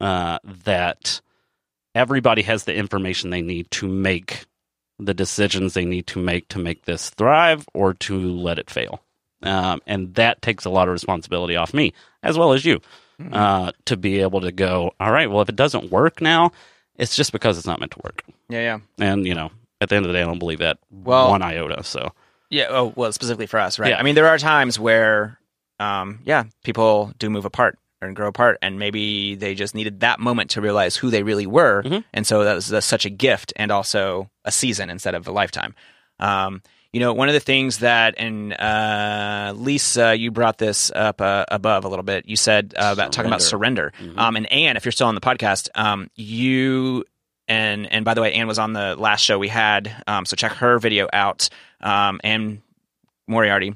uh, 0.00 0.38
that 0.64 1.20
everybody 1.94 2.42
has 2.42 2.64
the 2.64 2.74
information 2.74 3.30
they 3.30 3.42
need 3.42 3.68
to 3.72 3.88
make 3.88 4.46
the 5.00 5.14
decisions 5.14 5.74
they 5.74 5.84
need 5.84 6.06
to 6.06 6.20
make 6.20 6.48
to 6.48 6.58
make 6.60 6.84
this 6.84 7.10
thrive 7.10 7.66
or 7.74 7.94
to 7.94 8.16
let 8.18 8.58
it 8.60 8.70
fail. 8.70 9.00
Um, 9.42 9.80
and 9.86 10.14
that 10.16 10.42
takes 10.42 10.64
a 10.64 10.70
lot 10.70 10.88
of 10.88 10.92
responsibility 10.92 11.54
off 11.56 11.72
me 11.72 11.92
as 12.22 12.36
well 12.38 12.52
as 12.52 12.64
you 12.64 12.80
Mm-hmm. 13.20 13.34
uh, 13.34 13.72
to 13.86 13.96
be 13.96 14.20
able 14.20 14.40
to 14.42 14.52
go, 14.52 14.92
all 15.00 15.10
right, 15.10 15.28
well, 15.28 15.40
if 15.42 15.48
it 15.48 15.56
doesn't 15.56 15.90
work 15.90 16.20
now, 16.20 16.52
it's 16.98 17.16
just 17.16 17.32
because 17.32 17.58
it's 17.58 17.66
not 17.66 17.80
meant 17.80 17.90
to 17.90 18.00
work. 18.04 18.22
Yeah, 18.48 18.60
yeah. 18.60 18.78
And, 19.04 19.26
you 19.26 19.34
know, 19.34 19.50
at 19.80 19.88
the 19.88 19.96
end 19.96 20.04
of 20.06 20.12
the 20.12 20.16
day, 20.16 20.22
I 20.22 20.24
don't 20.26 20.38
believe 20.38 20.60
that 20.60 20.78
Well- 20.92 21.30
one 21.30 21.42
iota. 21.42 21.82
So, 21.82 22.12
Yeah. 22.48 22.66
Oh, 22.70 22.92
well, 22.94 23.10
specifically 23.10 23.46
for 23.46 23.58
us, 23.58 23.76
right? 23.80 23.90
Yeah. 23.90 23.98
I 23.98 24.04
mean, 24.04 24.14
there 24.14 24.28
are 24.28 24.38
times 24.38 24.78
where, 24.78 25.36
um, 25.80 26.20
yeah, 26.24 26.44
people 26.62 27.12
do 27.18 27.28
move 27.28 27.44
apart 27.44 27.76
and 28.00 28.14
grow 28.14 28.28
apart, 28.28 28.56
and 28.62 28.78
maybe 28.78 29.34
they 29.34 29.56
just 29.56 29.74
needed 29.74 29.98
that 29.98 30.20
moment 30.20 30.50
to 30.50 30.60
realize 30.60 30.94
who 30.94 31.10
they 31.10 31.24
really 31.24 31.46
were, 31.48 31.82
Mhm. 31.82 32.04
and 32.14 32.24
so 32.24 32.44
that 32.44 32.54
was 32.54 32.68
that's 32.68 32.86
such 32.86 33.04
a 33.04 33.10
gift 33.10 33.52
and 33.56 33.72
also 33.72 34.30
a 34.44 34.52
season 34.52 34.90
instead 34.90 35.16
of 35.16 35.26
a 35.26 35.32
lifetime. 35.32 35.74
Um, 36.20 36.62
you 36.92 37.00
know, 37.00 37.12
one 37.12 37.28
of 37.28 37.34
the 37.34 37.40
things 37.40 37.78
that, 37.78 38.14
and 38.18 38.52
uh, 38.54 39.52
Lisa, 39.56 40.16
you 40.16 40.30
brought 40.30 40.58
this 40.58 40.90
up 40.94 41.20
uh, 41.20 41.44
above 41.48 41.84
a 41.84 41.88
little 41.88 42.02
bit. 42.02 42.26
You 42.28 42.36
said 42.36 42.74
uh, 42.76 42.90
about 42.92 43.12
talking 43.12 43.28
about 43.28 43.42
surrender. 43.42 43.92
Mhm. 43.98 44.16
Um, 44.18 44.36
and 44.36 44.50
Anne, 44.52 44.76
if 44.76 44.84
you're 44.84 44.92
still 44.92 45.08
on 45.08 45.14
the 45.14 45.20
podcast, 45.20 45.68
um, 45.74 46.10
you 46.14 47.04
and 47.46 47.90
and 47.92 48.04
by 48.04 48.14
the 48.14 48.20
way, 48.22 48.32
Anne 48.32 48.46
was 48.46 48.58
on 48.58 48.72
the 48.72 48.96
last 48.96 49.22
show 49.22 49.38
we 49.38 49.48
had, 49.48 50.02
um, 50.06 50.24
so 50.26 50.34
check 50.36 50.52
her 50.52 50.78
video 50.78 51.08
out. 51.12 51.48
Um, 51.80 52.20
and 52.24 52.60
Moriarty 53.28 53.74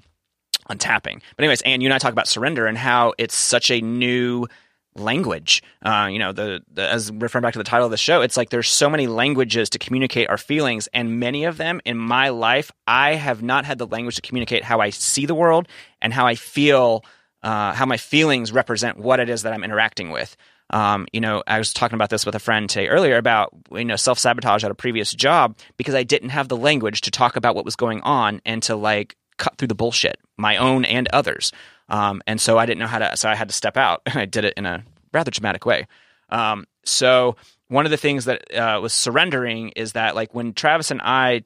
on 0.66 0.78
tapping. 0.78 1.22
But 1.36 1.44
anyways, 1.44 1.62
Anne, 1.62 1.80
you 1.80 1.86
and 1.88 1.94
I 1.94 1.98
talk 1.98 2.12
about 2.12 2.26
surrender 2.28 2.66
and 2.66 2.78
how 2.78 3.14
it's 3.18 3.34
such 3.34 3.70
a 3.70 3.80
new 3.80 4.46
language. 4.94 5.62
Uh, 5.82 6.08
you 6.10 6.18
know, 6.18 6.32
the, 6.32 6.62
the 6.72 6.88
as 6.88 7.10
referring 7.12 7.42
back 7.42 7.52
to 7.54 7.58
the 7.58 7.64
title 7.64 7.86
of 7.86 7.90
the 7.90 7.96
show, 7.96 8.22
it's 8.22 8.36
like 8.36 8.50
there's 8.50 8.68
so 8.68 8.90
many 8.90 9.06
languages 9.06 9.70
to 9.70 9.78
communicate 9.78 10.28
our 10.28 10.38
feelings, 10.38 10.88
and 10.92 11.18
many 11.18 11.44
of 11.44 11.56
them 11.56 11.80
in 11.84 11.96
my 11.96 12.28
life, 12.28 12.70
I 12.86 13.14
have 13.14 13.42
not 13.42 13.64
had 13.64 13.78
the 13.78 13.86
language 13.86 14.16
to 14.16 14.22
communicate 14.22 14.64
how 14.64 14.80
I 14.80 14.90
see 14.90 15.26
the 15.26 15.34
world 15.34 15.68
and 16.00 16.12
how 16.12 16.26
I 16.26 16.34
feel, 16.34 17.04
uh, 17.42 17.72
how 17.72 17.86
my 17.86 17.96
feelings 17.96 18.52
represent 18.52 18.98
what 18.98 19.20
it 19.20 19.28
is 19.28 19.42
that 19.42 19.52
I'm 19.52 19.64
interacting 19.64 20.10
with. 20.10 20.36
Um, 20.70 21.06
you 21.12 21.20
know, 21.20 21.42
I 21.46 21.58
was 21.58 21.72
talking 21.72 21.96
about 21.96 22.08
this 22.08 22.24
with 22.24 22.34
a 22.34 22.38
friend 22.38 22.68
today 22.68 22.88
earlier 22.88 23.18
about 23.18 23.50
you 23.72 23.84
know 23.84 23.96
self 23.96 24.18
sabotage 24.18 24.64
at 24.64 24.70
a 24.70 24.74
previous 24.74 25.12
job 25.12 25.56
because 25.76 25.94
I 25.94 26.02
didn't 26.02 26.30
have 26.30 26.48
the 26.48 26.56
language 26.56 27.02
to 27.02 27.10
talk 27.10 27.36
about 27.36 27.54
what 27.54 27.64
was 27.64 27.76
going 27.76 28.00
on 28.02 28.40
and 28.46 28.62
to 28.64 28.76
like 28.76 29.16
cut 29.36 29.56
through 29.58 29.68
the 29.68 29.74
bullshit, 29.74 30.18
my 30.38 30.56
own 30.56 30.84
and 30.84 31.08
others. 31.12 31.52
Um, 31.92 32.22
and 32.26 32.40
so 32.40 32.58
I 32.58 32.66
didn't 32.66 32.80
know 32.80 32.86
how 32.86 32.98
to, 32.98 33.16
so 33.16 33.28
I 33.28 33.36
had 33.36 33.48
to 33.48 33.54
step 33.54 33.76
out, 33.76 34.02
and 34.06 34.18
I 34.18 34.24
did 34.24 34.44
it 34.44 34.54
in 34.56 34.66
a 34.66 34.82
rather 35.12 35.30
dramatic 35.30 35.64
way. 35.64 35.86
Um, 36.30 36.66
so 36.84 37.36
one 37.68 37.84
of 37.84 37.90
the 37.90 37.96
things 37.96 38.24
that 38.24 38.52
uh, 38.54 38.80
was 38.80 38.92
surrendering 38.92 39.68
is 39.76 39.92
that 39.92 40.16
like 40.16 40.34
when 40.34 40.54
Travis 40.54 40.90
and 40.90 41.00
I 41.02 41.44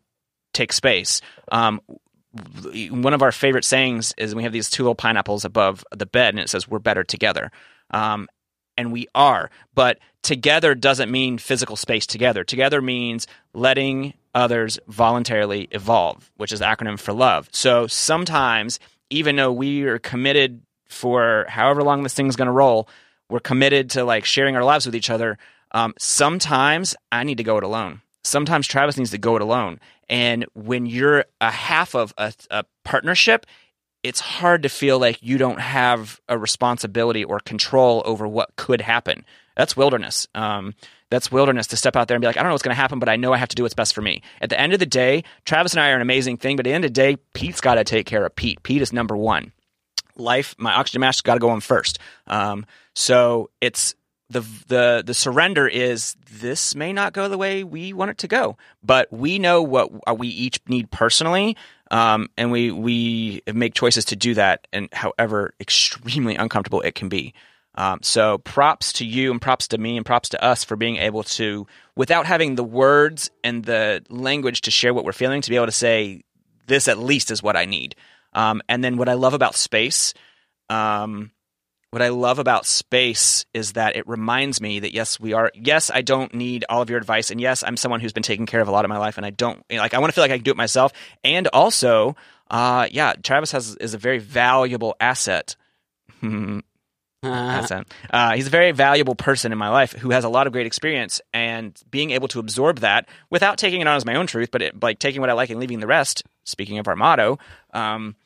take 0.54 0.72
space, 0.72 1.20
um, 1.50 1.80
one 2.90 3.12
of 3.12 3.22
our 3.22 3.32
favorite 3.32 3.64
sayings 3.64 4.14
is 4.16 4.35
we 4.35 4.44
have 4.44 4.52
these 4.52 4.70
two 4.70 4.82
little 4.82 4.94
pineapples 4.94 5.44
above 5.44 5.85
the 5.90 6.06
bed, 6.06 6.35
and 6.35 6.40
it 6.40 6.48
says 6.48 6.68
"We're 6.68 6.78
better 6.78 7.04
together." 7.04 7.50
Um, 7.90 8.28
and 8.76 8.92
we 8.92 9.06
are, 9.14 9.50
but 9.74 9.98
together 10.22 10.74
doesn't 10.74 11.11
mean 11.11 11.38
physical 11.38 11.76
space 11.76 12.06
together. 12.06 12.44
Together 12.44 12.82
means 12.82 13.26
letting 13.54 14.12
others 14.35 14.78
voluntarily 14.87 15.66
evolve, 15.70 16.30
which 16.37 16.52
is 16.52 16.61
acronym 16.61 16.98
for 16.98 17.14
love. 17.14 17.48
So 17.52 17.87
sometimes, 17.87 18.78
even 19.11 19.37
though 19.37 19.53
we 19.53 19.85
are 19.85 19.99
committed 19.99 20.62
for 20.88 21.47
however 21.49 21.83
long 21.83 22.03
this 22.03 22.14
thing's 22.14 22.37
going 22.37 22.47
to 22.47 22.53
roll, 22.53 22.88
we're 23.29 23.40
committed 23.40 23.90
to 23.90 24.05
like 24.05 24.25
sharing 24.25 24.57
our 24.57 24.64
lives 24.64 24.87
with 24.87 24.95
each 24.95 25.11
other. 25.11 25.38
Um, 25.73 25.95
sometimes 25.99 26.95
I 27.11 27.25
need 27.25 27.38
to 27.38 27.45
go 27.45 27.59
it 27.59 27.64
alone. 27.64 28.03
Sometimes 28.23 28.66
Travis 28.66 28.97
needs 28.97 29.11
to 29.11 29.19
go 29.19 29.37
it 29.37 29.42
alone. 29.42 29.81
And 30.09 30.47
when 30.55 30.87
you're 30.87 31.25
a 31.40 31.51
half 31.51 31.95
of 31.95 32.14
a, 32.19 32.33
a 32.51 32.64
partnership, 32.85 33.47
it's 34.03 34.21
hard 34.21 34.62
to 34.62 34.69
feel 34.69 34.99
like 35.01 35.19
you 35.21 35.38
don't 35.38 35.61
have 35.61 36.21
a 36.29 36.38
responsibility 36.38 37.25
or 37.25 37.40
control 37.40 38.03
over 38.05 38.27
what 38.27 38.55
could 38.57 38.81
happen. 38.81 39.25
That's 39.57 39.77
wilderness. 39.77 40.29
Um, 40.35 40.75
that's 41.11 41.31
wilderness 41.31 41.69
to 41.69 41.77
step 41.77 41.97
out 41.97 42.09
there 42.09 42.16
and 42.16 42.21
be 42.21 42.27
like, 42.27 42.37
I 42.37 42.40
don't 42.40 42.49
know 42.49 42.55
what's 42.55 42.62
going 42.62 42.75
to 42.75 42.81
happen, 42.81 42.99
but 42.99 43.09
I 43.09 43.16
know 43.16 43.33
I 43.33 43.37
have 43.37 43.49
to 43.49 43.57
do 43.57 43.62
what's 43.62 43.75
best 43.75 43.95
for 43.95 44.03
me. 44.03 44.23
At 44.40 44.51
the 44.51 44.61
end 44.61 44.73
of 44.73 44.79
the 44.79 44.87
day, 44.87 45.25
Travis 45.45 45.73
and 45.73 45.81
I 45.81 45.90
are 45.90 45.97
an 45.97 46.03
amazing 46.03 46.38
thing, 46.38 46.57
but 46.57 46.66
at 46.66 46.71
the 46.71 46.75
end 46.75 46.85
of 46.85 46.90
the 46.90 46.95
day, 46.95 47.16
Pete's 47.33 47.61
got 47.61 47.77
to 47.77 47.85
take 47.85 48.07
care 48.07 48.25
of 48.25 48.35
Pete. 48.35 48.62
Pete 48.62 48.83
is 48.83 48.92
number 48.92 49.16
one. 49.16 49.53
Life, 50.16 50.55
my 50.59 50.75
oxygen 50.75 51.01
mask 51.01 51.25
got 51.25 51.35
to 51.35 51.40
go 51.40 51.51
on 51.51 51.61
first. 51.61 51.99
Um, 52.27 52.66
so 52.95 53.51
it's 53.61 53.95
the 54.29 54.40
the 54.66 55.03
the 55.07 55.14
surrender 55.14 55.69
is 55.69 56.16
this 56.40 56.75
may 56.75 56.92
not 56.92 57.12
go 57.12 57.29
the 57.29 57.38
way 57.38 57.62
we 57.62 57.92
want 57.92 58.11
it 58.11 58.19
to 58.19 58.29
go, 58.29 58.57
but 58.83 59.12
we 59.12 59.38
know 59.38 59.62
what 59.62 60.19
we 60.19 60.29
each 60.29 60.61
need 60.66 60.90
personally, 60.90 61.57
um, 61.90 62.29
and 62.37 62.51
we 62.51 62.73
we 62.73 63.42
make 63.53 63.75
choices 63.75 64.07
to 64.07 64.16
do 64.16 64.35
that, 64.35 64.66
and 64.73 64.88
however 64.92 65.55
extremely 65.61 66.35
uncomfortable 66.35 66.81
it 66.81 66.95
can 66.95 67.09
be. 67.09 67.35
Um, 67.77 68.01
so 68.03 68.39
props 68.39 68.95
to 68.95 69.05
you, 69.05 69.31
and 69.31 69.41
props 69.41 69.69
to 69.69 69.79
me, 69.79 69.97
and 69.97 70.07
props 70.07 70.31
to 70.31 70.43
us 70.43 70.65
for 70.65 70.77
being 70.77 70.97
able 70.97 71.23
to, 71.25 71.67
without 71.95 72.27
having 72.27 72.55
the 72.55 72.65
words 72.65 73.31
and 73.45 73.65
the 73.65 74.05
language 74.09 74.62
to 74.62 74.71
share 74.71 74.95
what 74.95 75.05
we're 75.05 75.12
feeling, 75.12 75.43
to 75.43 75.51
be 75.51 75.57
able 75.57 75.67
to 75.67 75.73
say 75.73 76.23
this 76.67 76.89
at 76.89 76.99
least 76.99 77.31
is 77.31 77.43
what 77.43 77.57
I 77.57 77.65
need. 77.65 77.95
Um, 78.33 78.62
and 78.69 78.83
then 78.83 78.97
what 78.97 79.09
I 79.09 79.15
love 79.15 79.35
about 79.35 79.55
space. 79.55 80.15
Um, 80.69 81.31
what 81.91 82.03
I 82.03 82.09
love 82.09 82.39
about 82.39 82.67
space 82.67 83.47
is 83.55 83.73
that 83.73 83.97
it 83.97 84.07
reminds 84.07 84.61
me 84.61 84.81
that 84.81 84.93
yes, 84.93 85.21
we 85.21 85.33
are. 85.33 85.51
Yes, 85.55 85.91
I 85.93 86.03
don't 86.03 86.35
need 86.35 86.65
all 86.69 86.83
of 86.83 86.91
your 86.91 86.99
advice, 86.99 87.31
and 87.31 87.41
yes, 87.41 87.62
I'm 87.62 87.77
someone 87.77 88.01
who's 88.01 88.12
been 88.12 88.23
taking 88.23 88.45
care 88.45 88.61
of 88.61 88.69
a 88.69 88.71
lot 88.71 88.85
of 88.85 88.89
my 88.89 88.99
life, 88.99 89.17
and 89.17 89.25
I 89.25 89.31
don't 89.31 89.62
like. 89.71 89.95
I 89.95 89.99
want 89.99 90.11
to 90.11 90.15
feel 90.15 90.25
like 90.25 90.31
I 90.31 90.37
can 90.37 90.45
do 90.45 90.51
it 90.51 90.57
myself, 90.57 90.93
and 91.25 91.47
also, 91.49 92.17
uh, 92.51 92.89
yeah, 92.91 93.15
Travis 93.23 93.53
has 93.53 93.77
is 93.77 93.95
a 93.95 93.99
very 93.99 94.19
valuable 94.19 94.97
asset. 95.01 95.57
asset. 97.22 97.87
Uh, 98.11 98.35
he's 98.35 98.46
a 98.46 98.50
very 98.50 98.72
valuable 98.72 99.14
person 99.14 99.52
in 99.52 99.59
my 99.59 99.68
life 99.68 99.92
who 99.92 100.11
has 100.11 100.24
a 100.24 100.29
lot 100.29 100.46
of 100.46 100.52
great 100.52 100.66
experience, 100.66 101.20
and 101.33 101.81
being 101.90 102.11
able 102.11 102.29
to 102.29 102.38
absorb 102.38 102.81
that 102.81 103.09
without 103.31 103.59
taking 103.59 103.81
it 103.81 103.87
on 103.87 103.96
as 103.96 104.05
my 104.05 104.14
own 104.16 104.26
truth, 104.26 104.50
but 104.50 104.62
it, 104.62 104.83
like 104.83 104.98
taking 104.98 105.20
what 105.20 105.31
I 105.31 105.35
like 105.35 105.50
and 105.50 105.61
leaving 105.61 105.81
the 105.81 105.87
rest. 105.87 106.24
Speaking 106.44 106.79
of 106.79 106.88
our 106.88 106.96
motto. 106.96 107.38
Um, 107.72 108.16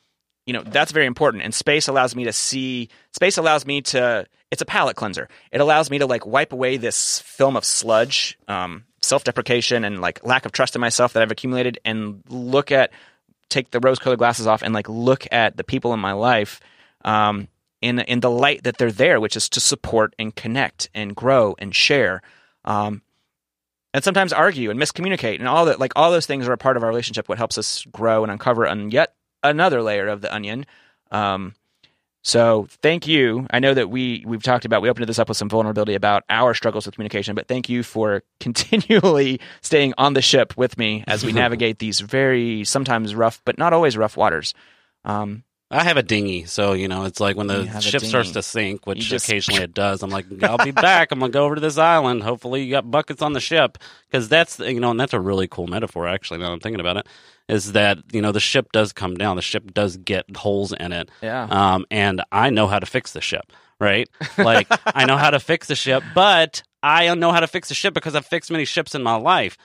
you 0.45 0.53
know 0.53 0.63
that's 0.63 0.91
very 0.91 1.05
important 1.05 1.43
and 1.43 1.53
space 1.53 1.87
allows 1.87 2.15
me 2.15 2.23
to 2.25 2.33
see 2.33 2.89
space 3.13 3.37
allows 3.37 3.65
me 3.65 3.81
to 3.81 4.25
it's 4.49 4.61
a 4.61 4.65
palate 4.65 4.95
cleanser 4.95 5.29
it 5.51 5.61
allows 5.61 5.89
me 5.89 5.99
to 5.99 6.05
like 6.05 6.25
wipe 6.25 6.51
away 6.51 6.77
this 6.77 7.19
film 7.19 7.55
of 7.55 7.63
sludge 7.63 8.37
um, 8.47 8.83
self-deprecation 9.01 9.83
and 9.83 10.01
like 10.01 10.25
lack 10.25 10.45
of 10.45 10.51
trust 10.51 10.75
in 10.75 10.81
myself 10.81 11.13
that 11.13 11.23
i've 11.23 11.31
accumulated 11.31 11.79
and 11.85 12.23
look 12.27 12.71
at 12.71 12.91
take 13.49 13.71
the 13.71 13.79
rose-colored 13.79 14.17
glasses 14.17 14.47
off 14.47 14.61
and 14.61 14.73
like 14.73 14.89
look 14.89 15.27
at 15.31 15.57
the 15.57 15.63
people 15.63 15.93
in 15.93 15.99
my 15.99 16.13
life 16.13 16.59
um, 17.03 17.47
in 17.81 17.99
in 17.99 18.19
the 18.19 18.29
light 18.29 18.63
that 18.63 18.77
they're 18.77 18.91
there 18.91 19.19
which 19.19 19.35
is 19.35 19.49
to 19.49 19.59
support 19.59 20.13
and 20.19 20.35
connect 20.35 20.89
and 20.93 21.15
grow 21.15 21.55
and 21.59 21.75
share 21.75 22.21
um, 22.65 23.01
and 23.93 24.03
sometimes 24.03 24.31
argue 24.31 24.69
and 24.69 24.79
miscommunicate 24.79 25.39
and 25.39 25.47
all 25.47 25.65
that 25.65 25.79
like 25.79 25.93
all 25.95 26.11
those 26.11 26.25
things 26.25 26.47
are 26.47 26.53
a 26.53 26.57
part 26.57 26.77
of 26.77 26.83
our 26.83 26.89
relationship 26.89 27.27
what 27.27 27.37
helps 27.37 27.57
us 27.57 27.85
grow 27.91 28.23
and 28.23 28.31
uncover 28.31 28.65
and 28.65 28.93
yet 28.93 29.15
another 29.43 29.81
layer 29.81 30.07
of 30.07 30.21
the 30.21 30.33
onion. 30.33 30.65
Um, 31.11 31.55
so 32.23 32.67
thank 32.83 33.07
you. 33.07 33.47
I 33.49 33.59
know 33.59 33.73
that 33.73 33.89
we 33.89 34.23
we've 34.27 34.43
talked 34.43 34.65
about 34.65 34.83
we 34.83 34.89
opened 34.89 35.07
this 35.07 35.17
up 35.17 35.27
with 35.27 35.37
some 35.37 35.49
vulnerability 35.49 35.95
about 35.95 36.23
our 36.29 36.53
struggles 36.53 36.85
with 36.85 36.95
communication, 36.95 37.33
but 37.33 37.47
thank 37.47 37.67
you 37.67 37.81
for 37.81 38.23
continually 38.39 39.39
staying 39.61 39.93
on 39.97 40.13
the 40.13 40.21
ship 40.21 40.55
with 40.55 40.77
me 40.77 41.03
as 41.07 41.25
we 41.25 41.31
navigate 41.33 41.79
these 41.79 41.99
very 41.99 42.63
sometimes 42.63 43.15
rough, 43.15 43.41
but 43.43 43.57
not 43.57 43.73
always 43.73 43.97
rough 43.97 44.17
waters. 44.17 44.53
Um, 45.03 45.43
I 45.71 45.83
have 45.83 45.95
a 45.95 46.03
dinghy, 46.03 46.45
so 46.45 46.73
you 46.73 46.87
know 46.87 47.05
it's 47.05 47.19
like 47.19 47.37
when 47.37 47.47
the 47.47 47.79
ship 47.79 48.01
starts 48.03 48.31
to 48.31 48.43
sink, 48.43 48.85
which 48.85 48.99
just... 48.99 49.27
occasionally 49.27 49.61
it 49.63 49.73
does. 49.73 50.03
I'm 50.03 50.09
like, 50.09 50.25
I'll 50.43 50.57
be 50.57 50.71
back. 50.71 51.11
I'm 51.11 51.19
gonna 51.19 51.31
go 51.31 51.45
over 51.45 51.55
to 51.55 51.61
this 51.61 51.77
island. 51.77 52.23
Hopefully, 52.23 52.63
you 52.63 52.71
got 52.71 52.91
buckets 52.91 53.21
on 53.21 53.33
the 53.33 53.39
ship 53.39 53.77
because 54.09 54.27
that's 54.27 54.59
you 54.59 54.79
know, 54.79 54.91
and 54.91 54.99
that's 54.99 55.13
a 55.13 55.19
really 55.19 55.47
cool 55.47 55.67
metaphor. 55.67 56.07
Actually, 56.07 56.39
now 56.39 56.51
I'm 56.51 56.59
thinking 56.59 56.81
about 56.81 56.97
it, 56.97 57.07
is 57.47 57.71
that 57.71 57.99
you 58.11 58.21
know 58.21 58.33
the 58.33 58.39
ship 58.41 58.71
does 58.73 58.91
come 58.91 59.15
down, 59.15 59.37
the 59.37 59.41
ship 59.41 59.73
does 59.73 59.95
get 59.97 60.35
holes 60.35 60.73
in 60.73 60.91
it, 60.91 61.09
yeah. 61.21 61.47
Um, 61.49 61.85
and 61.89 62.21
I 62.31 62.49
know 62.49 62.67
how 62.67 62.79
to 62.79 62.85
fix 62.85 63.13
the 63.13 63.21
ship, 63.21 63.53
right? 63.79 64.09
Like 64.37 64.67
I 64.85 65.05
know 65.05 65.17
how 65.17 65.29
to 65.29 65.39
fix 65.39 65.67
the 65.67 65.75
ship, 65.75 66.03
but 66.13 66.63
I 66.83 67.13
know 67.15 67.31
how 67.31 67.39
to 67.39 67.47
fix 67.47 67.69
the 67.69 67.75
ship 67.75 67.93
because 67.93 68.15
I've 68.15 68.25
fixed 68.25 68.51
many 68.51 68.65
ships 68.65 68.93
in 68.93 69.03
my 69.03 69.15
life 69.15 69.57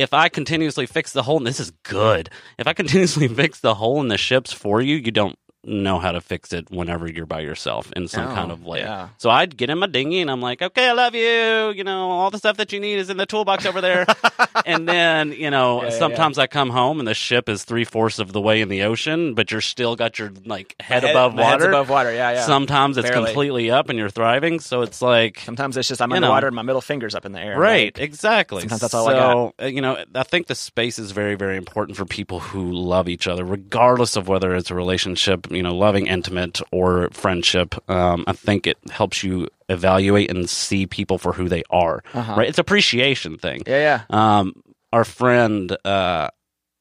if 0.00 0.14
I 0.14 0.30
continuously 0.30 0.86
fix 0.86 1.12
the 1.12 1.22
hole, 1.22 1.36
and 1.36 1.46
this 1.46 1.60
is 1.60 1.72
good. 1.82 2.30
If 2.56 2.66
I 2.66 2.72
continuously 2.72 3.28
fix 3.42 3.60
the 3.60 3.74
hole 3.74 4.00
in 4.00 4.08
the 4.08 4.16
ships 4.16 4.50
for 4.50 4.80
you, 4.80 4.96
you 4.96 5.10
don't 5.10 5.38
know 5.64 5.98
how 5.98 6.12
to 6.12 6.20
fix 6.20 6.52
it 6.52 6.70
whenever 6.70 7.10
you're 7.10 7.26
by 7.26 7.40
yourself 7.40 7.92
in 7.92 8.08
some 8.08 8.28
oh, 8.28 8.34
kind 8.34 8.50
of 8.50 8.64
way. 8.64 8.80
Yeah. 8.80 9.10
So 9.18 9.28
I'd 9.28 9.56
get 9.56 9.68
in 9.68 9.78
my 9.78 9.86
dinghy 9.86 10.20
and 10.20 10.30
I'm 10.30 10.40
like, 10.40 10.62
okay, 10.62 10.88
I 10.88 10.92
love 10.92 11.14
you. 11.14 11.70
You 11.76 11.84
know, 11.84 12.10
all 12.10 12.30
the 12.30 12.38
stuff 12.38 12.56
that 12.56 12.72
you 12.72 12.80
need 12.80 12.98
is 12.98 13.10
in 13.10 13.16
the 13.16 13.26
toolbox 13.26 13.66
over 13.66 13.80
there. 13.80 14.06
and 14.66 14.88
then, 14.88 15.32
you 15.32 15.50
know, 15.50 15.84
yeah, 15.84 15.90
sometimes 15.90 16.38
yeah. 16.38 16.44
I 16.44 16.46
come 16.46 16.70
home 16.70 16.98
and 16.98 17.06
the 17.06 17.14
ship 17.14 17.48
is 17.48 17.64
three 17.64 17.84
fourths 17.84 18.18
of 18.18 18.32
the 18.32 18.40
way 18.40 18.62
in 18.62 18.68
the 18.68 18.82
ocean, 18.82 19.34
but 19.34 19.50
you're 19.50 19.60
still 19.60 19.96
got 19.96 20.18
your 20.18 20.32
like 20.46 20.74
head, 20.80 21.02
head 21.02 21.10
above 21.10 21.34
water. 21.34 21.68
above 21.68 21.90
water. 21.90 22.12
Yeah, 22.12 22.32
yeah. 22.32 22.46
Sometimes 22.46 22.96
it's 22.96 23.08
Barely. 23.08 23.26
completely 23.26 23.70
up 23.70 23.90
and 23.90 23.98
you're 23.98 24.10
thriving. 24.10 24.60
So 24.60 24.82
it's 24.82 25.02
like 25.02 25.40
sometimes 25.40 25.76
it's 25.76 25.88
just 25.88 26.00
I'm 26.00 26.12
underwater 26.12 26.46
know. 26.46 26.48
and 26.48 26.56
my 26.56 26.62
middle 26.62 26.80
finger's 26.80 27.14
up 27.14 27.26
in 27.26 27.32
the 27.32 27.40
air. 27.40 27.58
Right. 27.58 27.94
Like, 27.96 28.02
exactly. 28.02 28.62
Sometimes 28.62 28.80
that's 28.80 28.94
all 28.94 29.04
so, 29.04 29.10
I 29.10 29.14
got. 29.14 29.54
Uh, 29.64 29.66
you 29.66 29.82
know, 29.82 30.02
I 30.14 30.22
think 30.22 30.46
the 30.46 30.54
space 30.54 30.98
is 30.98 31.10
very, 31.12 31.34
very 31.34 31.56
important 31.56 31.98
for 31.98 32.06
people 32.06 32.40
who 32.40 32.72
love 32.72 33.08
each 33.08 33.26
other, 33.26 33.44
regardless 33.44 34.16
of 34.16 34.26
whether 34.28 34.54
it's 34.54 34.70
a 34.70 34.74
relationship, 34.74 35.49
you 35.50 35.62
know, 35.62 35.74
loving, 35.74 36.06
intimate 36.06 36.60
or 36.72 37.08
friendship, 37.10 37.74
um, 37.90 38.24
I 38.26 38.32
think 38.32 38.66
it 38.66 38.78
helps 38.90 39.22
you 39.22 39.48
evaluate 39.68 40.30
and 40.30 40.48
see 40.48 40.86
people 40.86 41.18
for 41.18 41.32
who 41.32 41.48
they 41.48 41.62
are. 41.70 42.02
Uh-huh. 42.14 42.34
Right? 42.36 42.48
It's 42.48 42.58
appreciation 42.58 43.38
thing. 43.38 43.62
Yeah, 43.66 44.02
yeah. 44.10 44.38
Um, 44.38 44.62
our 44.92 45.04
friend, 45.04 45.76
uh, 45.84 46.28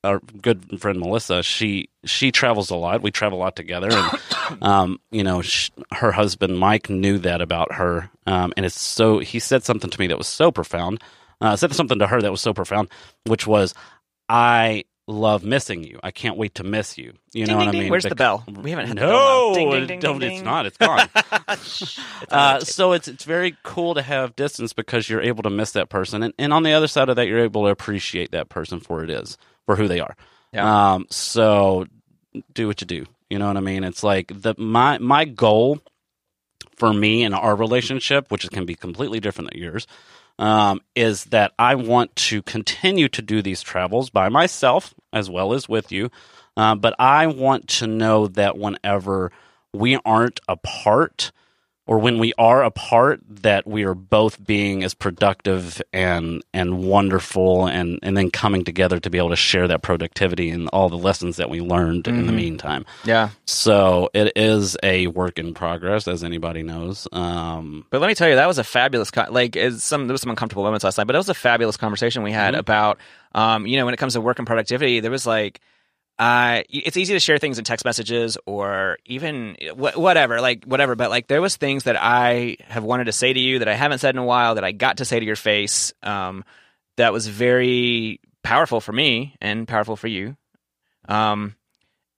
our 0.04 0.20
good 0.42 0.80
friend 0.80 1.00
Melissa, 1.00 1.44
she 1.44 1.90
she 2.06 2.32
travels 2.32 2.70
a 2.70 2.76
lot. 2.76 3.02
We 3.02 3.12
travel 3.12 3.40
a 3.40 3.42
lot 3.42 3.56
together, 3.56 3.90
and 3.92 4.62
um, 4.62 5.00
you 5.12 5.24
know, 5.24 5.42
she, 5.42 5.72
her 5.94 6.12
husband 6.12 6.58
Mike 6.58 6.90
knew 6.90 7.18
that 7.20 7.42
about 7.42 7.74
her, 7.74 8.10
um, 8.26 8.54
and 8.56 8.66
it's 8.66 8.80
so 8.80 9.20
he 9.20 9.40
said 9.40 9.64
something 9.64 9.90
to 9.90 10.00
me 10.00 10.08
that 10.08 10.18
was 10.18 10.28
so 10.28 10.52
profound. 10.52 11.04
Uh, 11.42 11.56
said 11.56 11.74
something 11.74 12.00
to 12.00 12.08
her 12.08 12.22
that 12.22 12.32
was 12.32 12.42
so 12.42 12.54
profound, 12.54 12.90
which 13.26 13.48
was, 13.48 13.74
"I 14.28 14.84
love 15.10 15.44
missing 15.44 15.84
you. 15.84 16.00
I 16.04 16.12
can't 16.12 16.38
wait 16.38 16.56
to 16.56 16.64
miss 16.64 16.98
you. 16.98 17.14
You 17.34 17.46
ding, 17.46 17.56
know 17.56 17.60
ding, 17.60 17.68
what 17.68 17.76
I 17.76 17.80
mean? 17.80 17.90
Where's 17.92 18.04
the, 18.04 18.10
the 18.10 18.16
bell? 18.16 18.44
We 18.48 18.70
haven't 18.70 18.88
had 18.88 18.96
no, 18.98 19.54
the 19.54 19.66
bell 19.66 19.86
ding, 19.86 20.00
ding, 20.00 20.22
it's 20.22 20.44
not. 20.44 20.66
It's 20.66 20.78
gone. 20.78 21.10
uh, 22.30 22.60
so 22.62 22.94
it's 22.94 23.08
it's 23.08 23.24
very 23.24 23.58
cool 23.64 23.96
to 23.96 24.02
have 24.02 24.36
distance 24.36 24.72
because 24.74 25.10
you're 25.10 25.22
able 25.22 25.44
to 25.44 25.50
miss 25.50 25.72
that 25.72 25.90
person, 25.90 26.24
and, 26.24 26.34
and 26.38 26.54
on 26.54 26.64
the 26.64 26.74
other 26.74 26.88
side 26.88 27.10
of 27.10 27.16
that, 27.18 27.28
you're 27.28 27.44
able 27.44 27.64
to 27.64 27.70
appreciate 27.70 28.32
that 28.32 28.50
person 28.50 28.80
for 28.80 29.04
it 29.04 29.10
is 29.10 29.38
for 29.66 29.76
who 29.76 29.88
they 29.88 30.00
are. 30.00 30.16
Yeah. 30.54 30.94
Um. 30.94 31.08
So 31.10 31.86
do 32.54 32.68
what 32.68 32.82
you 32.82 32.88
do. 32.88 33.06
You 33.30 33.40
know 33.40 33.48
what 33.48 33.58
I 33.58 33.62
mean? 33.62 33.84
It's 33.84 34.04
like 34.04 34.32
the 34.42 34.56
my 34.58 34.98
my 35.00 35.26
goal 35.26 35.80
for 36.78 36.94
me 36.94 37.24
in 37.24 37.34
our 37.34 37.56
relationship, 37.56 38.32
which 38.32 38.50
can 38.52 38.66
be 38.66 38.76
completely 38.76 39.20
different 39.20 39.52
than 39.52 39.62
yours 39.62 39.86
um, 40.40 40.82
is 40.96 41.26
that 41.26 41.52
I 41.60 41.76
want 41.76 42.16
to 42.16 42.42
continue 42.42 43.10
to 43.10 43.22
do 43.22 43.42
these 43.42 43.62
travels 43.62 44.10
by 44.10 44.30
myself 44.30 44.96
as 45.14 45.30
well 45.30 45.54
as 45.54 45.70
with 45.70 45.92
you. 45.92 46.10
Uh, 46.58 46.76
but 46.76 46.96
I 46.98 47.28
want 47.28 47.68
to 47.68 47.88
know 47.88 48.28
that 48.28 48.58
whenever 48.58 49.32
we 49.74 49.98
aren't 50.04 50.40
apart, 50.48 51.32
or 51.90 51.98
when 51.98 52.20
we 52.20 52.32
are 52.38 52.64
apart 52.64 53.20
that 53.28 53.66
we 53.66 53.84
are 53.84 53.96
both 53.96 54.46
being 54.46 54.84
as 54.84 54.94
productive 54.94 55.82
and 55.92 56.44
and 56.54 56.84
wonderful 56.84 57.66
and 57.66 57.98
and 58.04 58.16
then 58.16 58.30
coming 58.30 58.64
together 58.64 59.00
to 59.00 59.10
be 59.10 59.18
able 59.18 59.32
to 59.32 59.36
share 59.36 59.68
that 59.68 59.82
productivity 59.82 60.52
and 60.52 60.68
all 60.70 60.88
the 60.88 60.98
lessons 60.98 61.38
that 61.38 61.50
we 61.50 61.60
learned 61.60 62.04
mm-hmm. 62.04 62.20
in 62.20 62.28
the 62.28 62.32
mm-hmm. 62.32 62.38
meantime 62.38 62.86
yeah 63.06 63.30
so 63.46 64.08
it 64.14 64.32
is 64.36 64.78
a 64.84 65.08
work 65.08 65.40
in 65.40 65.52
progress 65.52 66.08
as 66.08 66.24
anybody 66.24 66.62
knows 66.62 67.08
um, 67.12 67.84
but 67.90 68.00
let 68.00 68.08
me 68.08 68.14
tell 68.14 68.30
you 68.30 68.36
that 68.36 68.48
was 68.48 68.60
a 68.60 68.64
fabulous 68.64 69.10
con- 69.10 69.34
like 69.34 69.58
some 69.78 70.06
there 70.06 70.14
was 70.14 70.22
some 70.22 70.30
uncomfortable 70.30 70.64
moments 70.64 70.84
last 70.84 71.00
night 71.00 71.08
but 71.08 71.16
it 71.16 71.20
was 71.20 71.30
a 71.30 71.34
fabulous 71.34 71.76
conversation 71.76 72.22
we 72.22 72.32
had 72.32 72.54
mm-hmm. 72.54 72.60
about 72.60 73.00
um, 73.34 73.66
you 73.66 73.78
know 73.78 73.86
when 73.86 73.96
it 73.96 73.98
comes 73.98 74.14
to 74.14 74.22
work 74.22 74.38
and 74.38 74.46
productivity 74.46 75.00
there 75.00 75.10
was 75.10 75.26
like 75.26 75.60
uh, 76.20 76.64
it's 76.70 76.98
easy 76.98 77.14
to 77.14 77.20
share 77.20 77.38
things 77.38 77.58
in 77.58 77.64
text 77.64 77.86
messages 77.86 78.38
or 78.46 78.98
even 79.06 79.56
wh- 79.72 79.98
whatever, 79.98 80.42
like 80.42 80.66
whatever. 80.66 80.96
But 80.96 81.10
like 81.10 81.28
there 81.28 81.42
was 81.42 81.56
things 81.56 81.86
that 81.86 81.96
I 81.98 82.58
have 82.66 82.84
wanted 82.84 83.06
to 83.06 83.14
say 83.14 83.32
to 83.32 83.40
you 83.40 83.60
that 83.60 83.70
I 83.70 83.74
haven't 83.74 84.00
said 84.00 84.16
in 84.16 84.20
a 84.20 84.26
while 84.26 84.56
that 84.56 84.66
I 84.66 84.74
got 84.74 84.98
to 84.98 85.06
say 85.06 85.18
to 85.20 85.26
your 85.26 85.38
face. 85.38 85.94
Um, 86.04 86.44
that 86.98 87.14
was 87.14 87.28
very 87.28 88.20
powerful 88.44 88.82
for 88.82 88.92
me 88.92 89.38
and 89.40 89.66
powerful 89.66 89.96
for 89.96 90.08
you. 90.08 90.36
Um, 91.08 91.56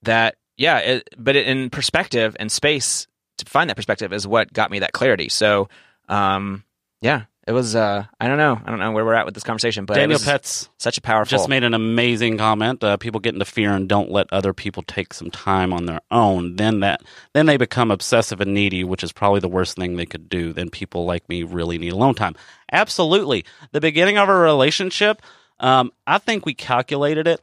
that 0.01 0.35
yeah, 0.57 0.79
it, 0.79 1.09
but 1.15 1.35
in 1.35 1.69
perspective 1.69 2.35
and 2.39 2.51
space 2.51 3.05
to 3.37 3.45
find 3.45 3.69
that 3.69 3.75
perspective 3.75 4.11
is 4.13 4.25
what 4.25 4.51
got 4.51 4.71
me 4.71 4.79
that 4.79 4.93
clarity. 4.93 5.29
So, 5.29 5.69
um, 6.09 6.63
yeah, 7.01 7.25
it 7.51 7.53
was. 7.53 7.75
Uh, 7.75 8.05
I 8.17 8.29
don't 8.29 8.37
know. 8.37 8.57
I 8.63 8.69
don't 8.69 8.79
know 8.79 8.93
where 8.93 9.03
we're 9.03 9.13
at 9.13 9.25
with 9.25 9.33
this 9.33 9.43
conversation, 9.43 9.83
but 9.83 9.95
Daniel 9.95 10.19
Pets 10.19 10.69
such 10.77 10.97
a 10.97 11.01
powerful. 11.01 11.37
just 11.37 11.49
made 11.49 11.65
an 11.65 11.73
amazing 11.73 12.37
comment. 12.37 12.81
Uh, 12.81 12.95
people 12.95 13.19
get 13.19 13.33
into 13.33 13.43
fear 13.43 13.73
and 13.73 13.89
don't 13.89 14.09
let 14.09 14.31
other 14.31 14.53
people 14.53 14.83
take 14.83 15.13
some 15.13 15.29
time 15.29 15.73
on 15.73 15.85
their 15.85 15.99
own. 16.11 16.55
Then 16.55 16.79
that 16.79 17.01
then 17.33 17.47
they 17.47 17.57
become 17.57 17.91
obsessive 17.91 18.39
and 18.39 18.53
needy, 18.53 18.85
which 18.85 19.03
is 19.03 19.11
probably 19.11 19.41
the 19.41 19.49
worst 19.49 19.75
thing 19.75 19.97
they 19.97 20.05
could 20.05 20.29
do. 20.29 20.53
Then 20.53 20.69
people 20.69 21.03
like 21.03 21.27
me 21.27 21.43
really 21.43 21.77
need 21.77 21.91
alone 21.91 22.15
time. 22.15 22.35
Absolutely. 22.71 23.43
The 23.73 23.81
beginning 23.81 24.17
of 24.17 24.29
a 24.29 24.33
relationship, 24.33 25.21
um, 25.59 25.91
I 26.07 26.19
think 26.19 26.45
we 26.45 26.53
calculated 26.53 27.27
it. 27.27 27.41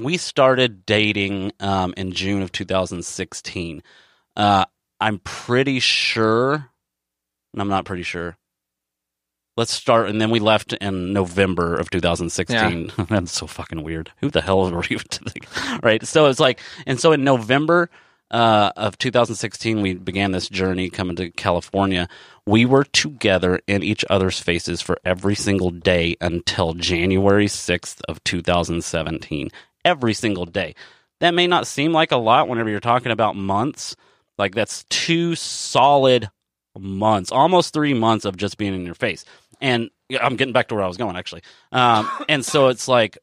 We 0.00 0.16
started 0.16 0.84
dating 0.84 1.52
um, 1.60 1.94
in 1.96 2.10
June 2.10 2.42
of 2.42 2.50
2016. 2.50 3.84
Uh, 4.36 4.64
I'm 5.00 5.20
pretty 5.20 5.78
sure. 5.78 6.54
and 7.52 7.62
I'm 7.62 7.68
not 7.68 7.84
pretty 7.84 8.02
sure. 8.02 8.36
Let's 9.58 9.72
start, 9.72 10.08
and 10.08 10.20
then 10.20 10.30
we 10.30 10.38
left 10.38 10.72
in 10.74 11.12
November 11.12 11.76
of 11.76 11.90
2016. 11.90 12.92
That's 13.08 13.32
so 13.32 13.48
fucking 13.48 13.82
weird. 13.82 14.12
Who 14.20 14.30
the 14.30 14.40
hell 14.40 14.70
were 14.70 14.84
you 14.88 14.98
to 15.10 15.24
think? 15.24 15.82
Right. 15.82 16.06
So 16.06 16.26
it's 16.26 16.38
like, 16.38 16.60
and 16.86 17.00
so 17.00 17.10
in 17.10 17.24
November 17.24 17.90
uh, 18.30 18.70
of 18.76 18.98
2016, 18.98 19.82
we 19.82 19.94
began 19.94 20.30
this 20.30 20.48
journey 20.48 20.90
coming 20.90 21.16
to 21.16 21.32
California. 21.32 22.08
We 22.46 22.66
were 22.66 22.84
together 22.84 23.58
in 23.66 23.82
each 23.82 24.04
other's 24.08 24.38
faces 24.38 24.80
for 24.80 24.96
every 25.04 25.34
single 25.34 25.70
day 25.70 26.16
until 26.20 26.74
January 26.74 27.46
6th 27.46 28.00
of 28.08 28.22
2017. 28.22 29.50
Every 29.84 30.14
single 30.14 30.46
day. 30.46 30.76
That 31.18 31.34
may 31.34 31.48
not 31.48 31.66
seem 31.66 31.92
like 31.92 32.12
a 32.12 32.16
lot 32.16 32.46
whenever 32.46 32.70
you're 32.70 32.78
talking 32.78 33.10
about 33.10 33.34
months. 33.34 33.96
Like 34.38 34.54
that's 34.54 34.84
two 34.88 35.34
solid 35.34 36.30
months, 36.78 37.32
almost 37.32 37.74
three 37.74 37.94
months 37.94 38.24
of 38.24 38.36
just 38.36 38.56
being 38.56 38.74
in 38.74 38.84
your 38.84 38.94
face. 38.94 39.24
And 39.60 39.90
I'm 40.20 40.36
getting 40.36 40.52
back 40.52 40.68
to 40.68 40.74
where 40.74 40.84
I 40.84 40.88
was 40.88 40.96
going 40.96 41.16
actually. 41.16 41.42
Um, 41.72 42.08
and 42.28 42.44
so 42.44 42.68
it's 42.68 42.88
like 42.88 43.18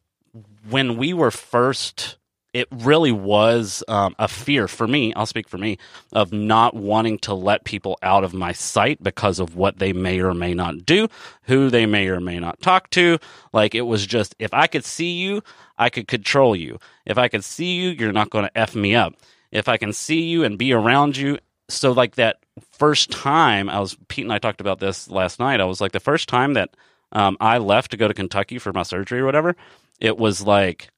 when 0.70 0.98
we 0.98 1.14
were 1.14 1.32
first, 1.32 2.18
it 2.54 2.68
really 2.72 3.12
was 3.12 3.84
um, 3.90 4.16
a 4.18 4.30
fear 4.30 4.70
for 4.70 4.88
me. 4.88 5.14
I'll 5.14 5.26
speak 5.26 5.50
for 5.50 5.58
me 5.58 5.78
of 6.14 6.32
not 6.32 6.74
wanting 6.74 7.20
to 7.20 7.34
let 7.34 7.66
people 7.66 7.98
out 8.02 8.24
of 8.24 8.34
my 8.34 8.54
sight 8.54 9.04
because 9.04 9.40
of 9.40 9.58
what 9.58 9.80
they 9.80 9.92
may 9.92 10.22
or 10.22 10.34
may 10.34 10.54
not 10.54 10.86
do, 10.86 11.10
who 11.44 11.70
they 11.70 11.86
may 11.86 12.08
or 12.08 12.22
may 12.22 12.40
not 12.40 12.62
talk 12.62 12.90
to. 12.92 13.20
Like 13.52 13.76
it 13.76 13.82
was 13.82 14.08
just 14.08 14.36
if 14.40 14.54
I 14.54 14.68
could 14.68 14.86
see 14.86 15.12
you, 15.18 15.44
I 15.78 15.90
could 15.90 16.08
control 16.08 16.56
you. 16.56 16.80
If 17.06 17.18
I 17.18 17.28
could 17.28 17.44
see 17.44 17.76
you, 17.76 17.90
you're 17.90 18.14
not 18.14 18.30
going 18.30 18.46
to 18.46 18.58
f 18.58 18.74
me 18.74 18.96
up. 18.96 19.16
If 19.52 19.68
I 19.68 19.76
can 19.76 19.92
see 19.92 20.22
you 20.22 20.46
and 20.46 20.58
be 20.58 20.72
around 20.72 21.18
you, 21.18 21.40
so 21.68 21.92
like 21.92 22.16
that 22.16 22.38
first 22.72 23.12
time 23.12 23.70
I 23.70 23.80
was 23.80 23.98
Pete 24.08 24.26
and 24.26 24.34
I 24.34 24.40
talked 24.40 24.62
about 24.62 24.80
this 24.80 25.10
last 25.10 25.40
night. 25.40 25.62
I 25.62 25.66
was 25.66 25.82
like 25.82 25.92
the 25.92 26.00
first 26.00 26.30
time 26.30 26.54
that 26.54 26.76
um, 27.12 27.38
I 27.40 27.58
left 27.58 27.92
to 27.92 27.98
go 27.98 28.08
to 28.08 28.14
Kentucky 28.14 28.60
for 28.60 28.74
my 28.74 28.84
surgery 28.84 29.20
or 29.20 29.26
whatever. 29.26 29.56
It 30.00 30.18
was 30.18 30.42
like 30.42 30.90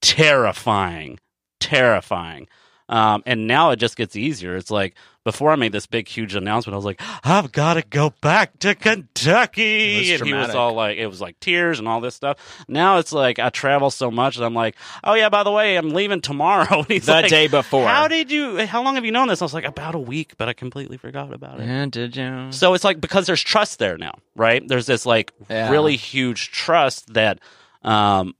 terrifying, 0.00 1.18
terrifying. 1.60 2.48
Um, 2.92 3.22
and 3.24 3.46
now 3.46 3.70
it 3.70 3.76
just 3.76 3.96
gets 3.96 4.16
easier. 4.16 4.54
It's 4.54 4.70
like 4.70 4.94
before 5.24 5.50
I 5.50 5.56
made 5.56 5.72
this 5.72 5.86
big, 5.86 6.08
huge 6.08 6.34
announcement, 6.34 6.74
I 6.74 6.76
was 6.76 6.84
like, 6.84 7.00
"I've 7.24 7.50
got 7.50 7.74
to 7.74 7.82
go 7.82 8.12
back 8.20 8.58
to 8.58 8.74
Kentucky," 8.74 10.10
It 10.10 10.12
was 10.12 10.20
and 10.20 10.28
he 10.28 10.34
was 10.34 10.54
all 10.54 10.74
like, 10.74 10.98
"It 10.98 11.06
was 11.06 11.20
like 11.20 11.38
tears 11.40 11.78
and 11.78 11.88
all 11.88 12.00
this 12.02 12.14
stuff." 12.14 12.36
Now 12.68 12.98
it's 12.98 13.12
like 13.12 13.38
I 13.38 13.48
travel 13.48 13.90
so 13.90 14.10
much 14.10 14.36
that 14.36 14.44
I'm 14.44 14.54
like, 14.54 14.76
"Oh 15.04 15.14
yeah, 15.14 15.30
by 15.30 15.42
the 15.42 15.50
way, 15.50 15.76
I'm 15.76 15.90
leaving 15.90 16.20
tomorrow." 16.20 16.80
And 16.82 16.88
he's 16.90 17.06
the 17.06 17.12
like, 17.12 17.28
day 17.28 17.46
before. 17.48 17.86
how 17.88 18.08
did 18.08 18.30
you? 18.30 18.66
How 18.66 18.82
long 18.82 18.96
have 18.96 19.04
you 19.06 19.12
known 19.12 19.28
this? 19.28 19.40
I 19.40 19.44
was 19.46 19.54
like, 19.54 19.64
about 19.64 19.94
a 19.94 19.98
week, 19.98 20.36
but 20.36 20.48
I 20.48 20.52
completely 20.52 20.98
forgot 20.98 21.32
about 21.32 21.60
it. 21.60 21.66
Yeah, 21.66 21.86
did 21.86 22.14
you? 22.16 22.48
So 22.50 22.74
it's 22.74 22.84
like 22.84 23.00
because 23.00 23.26
there's 23.26 23.42
trust 23.42 23.78
there 23.78 23.96
now, 23.96 24.14
right? 24.36 24.62
There's 24.68 24.86
this 24.86 25.06
like 25.06 25.32
Yeah. 25.48 25.70
really 25.70 25.96
huge 25.96 26.50
trust 26.50 27.14
that 27.14 27.38
um 27.82 28.34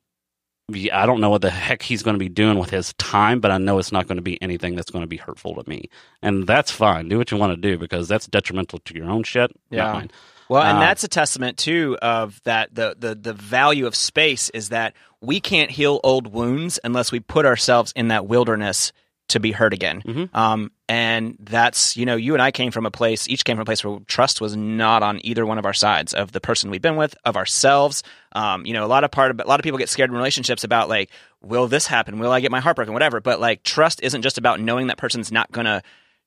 I 0.92 1.06
don't 1.06 1.20
know 1.20 1.30
what 1.30 1.42
the 1.42 1.50
heck 1.50 1.82
he's 1.82 2.02
going 2.02 2.14
to 2.14 2.18
be 2.18 2.28
doing 2.28 2.58
with 2.58 2.70
his 2.70 2.92
time, 2.94 3.40
but 3.40 3.50
I 3.50 3.58
know 3.58 3.78
it's 3.78 3.92
not 3.92 4.06
going 4.06 4.16
to 4.16 4.22
be 4.22 4.40
anything 4.40 4.74
that's 4.74 4.90
going 4.90 5.02
to 5.02 5.08
be 5.08 5.16
hurtful 5.16 5.54
to 5.62 5.68
me. 5.68 5.90
And 6.22 6.46
that's 6.46 6.70
fine. 6.70 7.08
Do 7.08 7.18
what 7.18 7.30
you 7.30 7.36
want 7.36 7.52
to 7.52 7.56
do 7.60 7.76
because 7.78 8.08
that's 8.08 8.26
detrimental 8.26 8.78
to 8.80 8.94
your 8.94 9.10
own 9.10 9.22
shit, 9.24 9.50
Yeah. 9.70 10.04
Well, 10.48 10.62
and 10.62 10.78
Um, 10.78 10.80
that's 10.80 11.02
a 11.02 11.08
testament 11.08 11.56
too 11.56 11.96
of 12.02 12.40
that 12.44 12.74
the, 12.74 12.94
the 12.98 13.14
the 13.14 13.32
value 13.32 13.86
of 13.86 13.94
space 13.94 14.50
is 14.50 14.68
that 14.68 14.92
we 15.20 15.40
can't 15.40 15.70
heal 15.70 15.98
old 16.04 16.30
wounds 16.32 16.78
unless 16.84 17.10
we 17.10 17.20
put 17.20 17.46
ourselves 17.46 17.92
in 17.96 18.08
that 18.08 18.26
wilderness 18.26 18.92
to 19.28 19.40
be 19.40 19.52
hurt 19.52 19.72
again. 19.72 20.02
Mhm. 20.04 20.34
Um, 20.34 20.70
and 20.92 21.38
that's 21.40 21.96
you 21.96 22.04
know 22.04 22.16
you 22.16 22.34
and 22.34 22.42
I 22.42 22.50
came 22.50 22.70
from 22.70 22.84
a 22.84 22.90
place 22.90 23.26
each 23.26 23.46
came 23.46 23.56
from 23.56 23.62
a 23.62 23.64
place 23.64 23.82
where 23.82 24.00
trust 24.08 24.42
was 24.42 24.54
not 24.54 25.02
on 25.02 25.24
either 25.24 25.46
one 25.46 25.56
of 25.56 25.64
our 25.64 25.72
sides 25.72 26.12
of 26.12 26.32
the 26.32 26.40
person 26.40 26.68
we've 26.68 26.82
been 26.82 26.96
with 26.96 27.14
of 27.24 27.34
ourselves. 27.34 28.02
Um, 28.32 28.66
you 28.66 28.74
know 28.74 28.84
a 28.84 28.86
lot 28.86 29.02
of 29.02 29.10
part 29.10 29.30
of 29.30 29.40
a 29.40 29.48
lot 29.48 29.58
of 29.58 29.64
people 29.64 29.78
get 29.78 29.88
scared 29.88 30.10
in 30.10 30.16
relationships 30.16 30.64
about 30.64 30.90
like 30.90 31.08
will 31.40 31.66
this 31.66 31.86
happen? 31.86 32.18
Will 32.18 32.30
I 32.30 32.40
get 32.40 32.50
my 32.50 32.60
heart 32.60 32.76
broken? 32.76 32.92
Whatever. 32.92 33.22
But 33.22 33.40
like 33.40 33.62
trust 33.62 34.02
isn't 34.02 34.20
just 34.20 34.36
about 34.36 34.60
knowing 34.60 34.88
that 34.88 34.98
person's 34.98 35.32
not 35.32 35.50
gonna 35.50 35.82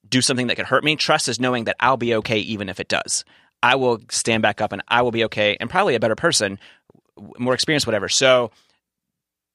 do 0.10 0.20
something 0.20 0.48
that 0.48 0.56
could 0.56 0.66
hurt 0.66 0.84
me. 0.84 0.96
Trust 0.96 1.28
is 1.28 1.40
knowing 1.40 1.66
that 1.66 1.76
I'll 1.80 1.96
be 1.96 2.16
okay 2.16 2.40
even 2.40 2.68
if 2.68 2.80
it 2.80 2.88
does. 2.88 3.24
I 3.62 3.76
will 3.76 4.00
stand 4.10 4.42
back 4.42 4.62
up 4.62 4.72
and 4.72 4.82
I 4.88 5.04
will 5.04 5.12
be 5.12 5.26
okay 5.26 5.58
and 5.60 5.70
probably 5.70 5.94
a 5.94 6.00
better 6.00 6.16
person, 6.16 6.58
more 7.38 7.54
experienced, 7.54 7.86
whatever. 7.86 8.10
So 8.10 8.50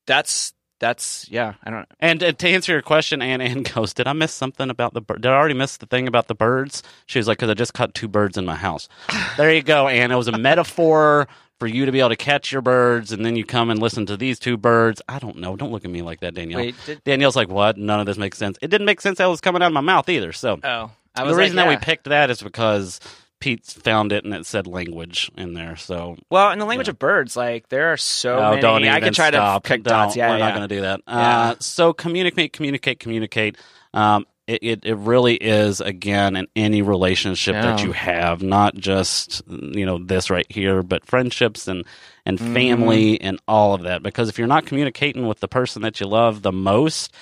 that's 0.06 0.54
that's 0.80 1.28
yeah. 1.30 1.54
I 1.62 1.70
don't. 1.70 1.86
And 2.00 2.22
uh, 2.22 2.32
to 2.32 2.48
answer 2.48 2.72
your 2.72 2.82
question, 2.82 3.22
Anne 3.22 3.40
Ann 3.40 3.62
goes, 3.62 3.94
"Did 3.94 4.08
I 4.08 4.12
miss 4.12 4.32
something 4.32 4.68
about 4.70 4.94
the? 4.94 5.00
Bir- 5.00 5.16
Did 5.18 5.26
I 5.26 5.34
already 5.34 5.54
miss 5.54 5.76
the 5.76 5.86
thing 5.86 6.08
about 6.08 6.26
the 6.26 6.34
birds?" 6.34 6.82
She 7.06 7.18
was 7.20 7.28
like, 7.28 7.38
"Because 7.38 7.50
I 7.50 7.54
just 7.54 7.74
caught 7.74 7.94
two 7.94 8.08
birds 8.08 8.36
in 8.36 8.44
my 8.44 8.56
house." 8.56 8.88
there 9.36 9.52
you 9.54 9.62
go, 9.62 9.86
Anne. 9.86 10.10
It 10.10 10.16
was 10.16 10.26
a 10.28 10.36
metaphor 10.38 11.28
for 11.60 11.66
you 11.66 11.84
to 11.86 11.92
be 11.92 12.00
able 12.00 12.08
to 12.08 12.16
catch 12.16 12.50
your 12.50 12.62
birds, 12.62 13.12
and 13.12 13.24
then 13.24 13.36
you 13.36 13.44
come 13.44 13.68
and 13.70 13.78
listen 13.80 14.06
to 14.06 14.16
these 14.16 14.38
two 14.38 14.56
birds. 14.56 15.02
I 15.08 15.18
don't 15.18 15.36
know. 15.36 15.54
Don't 15.56 15.70
look 15.70 15.84
at 15.84 15.90
me 15.90 16.00
like 16.02 16.20
that, 16.20 16.34
Danielle. 16.34 16.60
Wait, 16.60 16.74
did- 16.86 17.04
Danielle's 17.04 17.36
like, 17.36 17.48
"What? 17.48 17.76
None 17.76 18.00
of 18.00 18.06
this 18.06 18.16
makes 18.18 18.38
sense." 18.38 18.58
It 18.62 18.68
didn't 18.68 18.86
make 18.86 19.00
sense. 19.00 19.18
That 19.18 19.26
was 19.26 19.40
coming 19.40 19.62
out 19.62 19.66
of 19.66 19.72
my 19.74 19.80
mouth 19.82 20.08
either. 20.08 20.32
So 20.32 20.58
Oh, 20.64 20.90
the 21.16 21.24
was 21.24 21.36
reason 21.36 21.56
like, 21.56 21.66
that 21.66 21.70
we 21.70 21.76
picked 21.84 22.04
that 22.04 22.30
is 22.30 22.40
because 22.42 22.98
Pete 23.40 23.64
found 23.66 24.12
it 24.12 24.24
and 24.24 24.32
it 24.34 24.46
said 24.46 24.66
language 24.66 25.30
in 25.36 25.54
there. 25.54 25.74
So 25.76 26.16
Well, 26.30 26.50
in 26.52 26.58
the 26.58 26.64
language 26.66 26.88
Yeah. 26.88 26.92
of 26.92 26.98
birds, 26.98 27.36
like 27.36 27.68
there 27.70 27.92
are 27.92 27.96
so 27.96 28.36
Oh, 28.38 28.50
many. 28.50 28.60
don't 28.62 28.84
I 28.88 29.00
can 29.00 29.12
try 29.12 29.30
stop. 29.30 29.64
to 29.64 29.68
Don't. 29.70 29.82
dots. 29.82 30.16
Yeah, 30.16 30.30
we're 30.30 30.38
yeah. 30.38 30.44
not 30.48 30.54
going 30.56 30.68
to 30.68 30.74
do 30.74 30.80
that. 30.82 31.00
Yeah. 31.08 31.14
Uh, 31.50 31.54
so 31.58 31.92
communicate, 31.92 32.52
communicate, 32.52 33.00
communicate. 33.00 33.56
Um, 33.94 34.26
it, 34.46 34.58
it 34.62 34.84
it 34.84 34.94
really 34.96 35.36
is 35.36 35.80
again 35.80 36.34
in 36.34 36.48
any 36.56 36.82
relationship 36.82 37.54
that 37.54 37.84
you 37.84 37.92
have, 37.92 38.42
not 38.42 38.74
just 38.74 39.42
you 39.48 39.86
know 39.86 39.98
this 39.98 40.28
right 40.28 40.46
here, 40.50 40.82
but 40.82 41.04
friendships 41.06 41.68
and 41.68 41.84
and 42.26 42.38
Mm-hmm. 42.38 42.54
family 42.54 43.20
and 43.20 43.38
all 43.48 43.74
of 43.74 43.82
that. 43.82 44.02
Because 44.02 44.28
if 44.28 44.38
you're 44.38 44.48
not 44.48 44.66
communicating 44.66 45.26
with 45.28 45.38
the 45.40 45.48
person 45.48 45.82
that 45.82 46.00
you 46.00 46.06
love 46.06 46.42
the 46.42 46.50
most, 46.52 47.12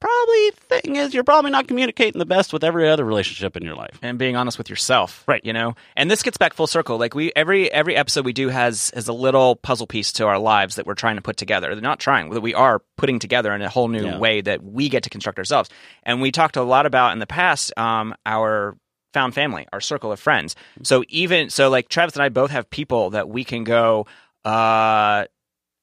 probably 0.00 0.50
thing 0.68 0.96
is 0.96 1.12
you're 1.14 1.24
probably 1.24 1.50
not 1.50 1.66
communicating 1.68 2.18
the 2.18 2.26
best 2.26 2.52
with 2.52 2.62
every 2.64 2.88
other 2.88 3.04
relationship 3.04 3.56
in 3.56 3.62
your 3.64 3.74
life. 3.74 3.98
and 4.02 4.18
being 4.18 4.36
honest 4.36 4.58
with 4.58 4.70
yourself 4.70 5.24
Right. 5.26 5.44
you 5.44 5.52
know? 5.52 5.74
And 5.96 6.10
this 6.10 6.22
gets 6.22 6.36
back 6.36 6.54
full 6.54 6.66
circle. 6.66 6.98
Like 6.98 7.14
we 7.14 7.32
every 7.34 7.70
every 7.72 7.96
episode 7.96 8.24
we 8.24 8.32
do 8.32 8.48
has 8.48 8.90
has 8.94 9.08
a 9.08 9.12
little 9.12 9.56
puzzle 9.56 9.86
piece 9.86 10.12
to 10.12 10.26
our 10.26 10.38
lives 10.38 10.76
that 10.76 10.86
we're 10.86 10.94
trying 10.94 11.16
to 11.16 11.22
put 11.22 11.36
together. 11.36 11.74
They're 11.74 11.82
not 11.82 11.98
trying 12.00 12.30
that 12.30 12.40
we 12.40 12.54
are 12.54 12.80
putting 12.96 13.18
together 13.18 13.52
in 13.54 13.62
a 13.62 13.68
whole 13.68 13.88
new 13.88 14.04
Yeah. 14.06 14.18
way 14.18 14.40
that 14.40 14.62
we 14.62 14.88
get 14.88 15.02
to 15.04 15.10
construct 15.10 15.38
ourselves. 15.38 15.68
And 16.04 16.20
we 16.20 16.30
talked 16.32 16.56
a 16.56 16.62
lot 16.62 16.86
about 16.86 17.12
in 17.12 17.18
the 17.18 17.26
past 17.26 17.76
um 17.78 18.14
our 18.24 18.76
found 19.14 19.34
family 19.34 19.66
our 19.72 19.80
circle 19.80 20.12
of 20.12 20.20
friends. 20.20 20.54
So 20.82 21.02
even 21.08 21.50
so 21.50 21.70
like 21.70 21.88
travis 21.88 22.14
and 22.14 22.22
i 22.22 22.28
both 22.28 22.50
have 22.50 22.68
people 22.70 23.10
that 23.10 23.28
we 23.28 23.42
can 23.42 23.64
go 23.64 24.06
uh 24.44 25.24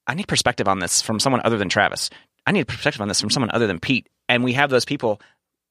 i 0.08 0.14
need 0.14 0.28
perspective 0.28 0.68
on 0.68 0.80
this 0.80 1.02
from 1.02 1.20
someone 1.20 1.42
other 1.44 1.58
than 1.58 1.68
travis 1.70 2.10
i 2.46 2.52
need 2.52 2.62
a 2.62 2.66
perspective 2.66 3.02
on 3.02 3.08
this 3.08 3.20
from 3.22 3.30
someone 3.30 3.52
other 3.52 3.68
than 3.68 3.80
pete. 3.80 4.08
And 4.28 4.44
we 4.44 4.54
have 4.54 4.70
those 4.72 4.86
people 4.86 5.22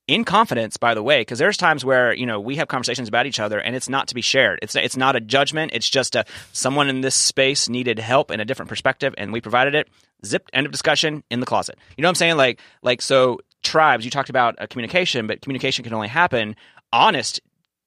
in 0.06 0.22
confidence 0.24 0.76
by 0.76 0.92
the 0.94 1.02
way 1.02 1.22
because 1.22 1.38
there's 1.38 1.56
times 1.56 1.82
where 1.84 2.12
you 2.12 2.26
know 2.26 2.38
we 2.38 2.56
have 2.56 2.68
conversations 2.68 3.08
about 3.08 3.24
each 3.26 3.40
other 3.40 3.58
and 3.58 3.74
it's 3.74 3.88
not 3.88 4.08
to 4.08 4.14
be 4.14 4.20
shared. 4.20 4.58
It's 4.62 4.76
it's 4.76 4.96
not 4.96 5.16
a 5.16 5.20
judgment. 5.20 5.72
It's 5.74 5.88
just 5.88 6.14
a 6.14 6.24
someone 6.52 6.88
in 6.88 7.00
this 7.00 7.14
space 7.14 7.68
needed 7.68 7.98
help 7.98 8.30
and 8.30 8.40
a 8.40 8.44
different 8.44 8.68
perspective 8.68 9.14
and 9.16 9.32
we 9.32 9.40
provided 9.40 9.74
it. 9.74 9.88
Zipped 10.24 10.50
end 10.52 10.66
of 10.66 10.72
discussion 10.72 11.24
in 11.30 11.40
the 11.40 11.46
closet. 11.46 11.78
You 11.96 12.02
know 12.02 12.08
what 12.08 12.10
i'm 12.10 12.14
saying? 12.16 12.36
Like 12.36 12.60
like 12.82 13.02
so 13.02 13.40
Travis 13.62 14.04
you 14.04 14.10
talked 14.10 14.30
about 14.30 14.60
uh, 14.60 14.66
communication 14.66 15.26
but 15.26 15.40
communication 15.40 15.84
can 15.84 15.94
only 15.94 16.08
happen 16.08 16.54
honest 16.92 17.40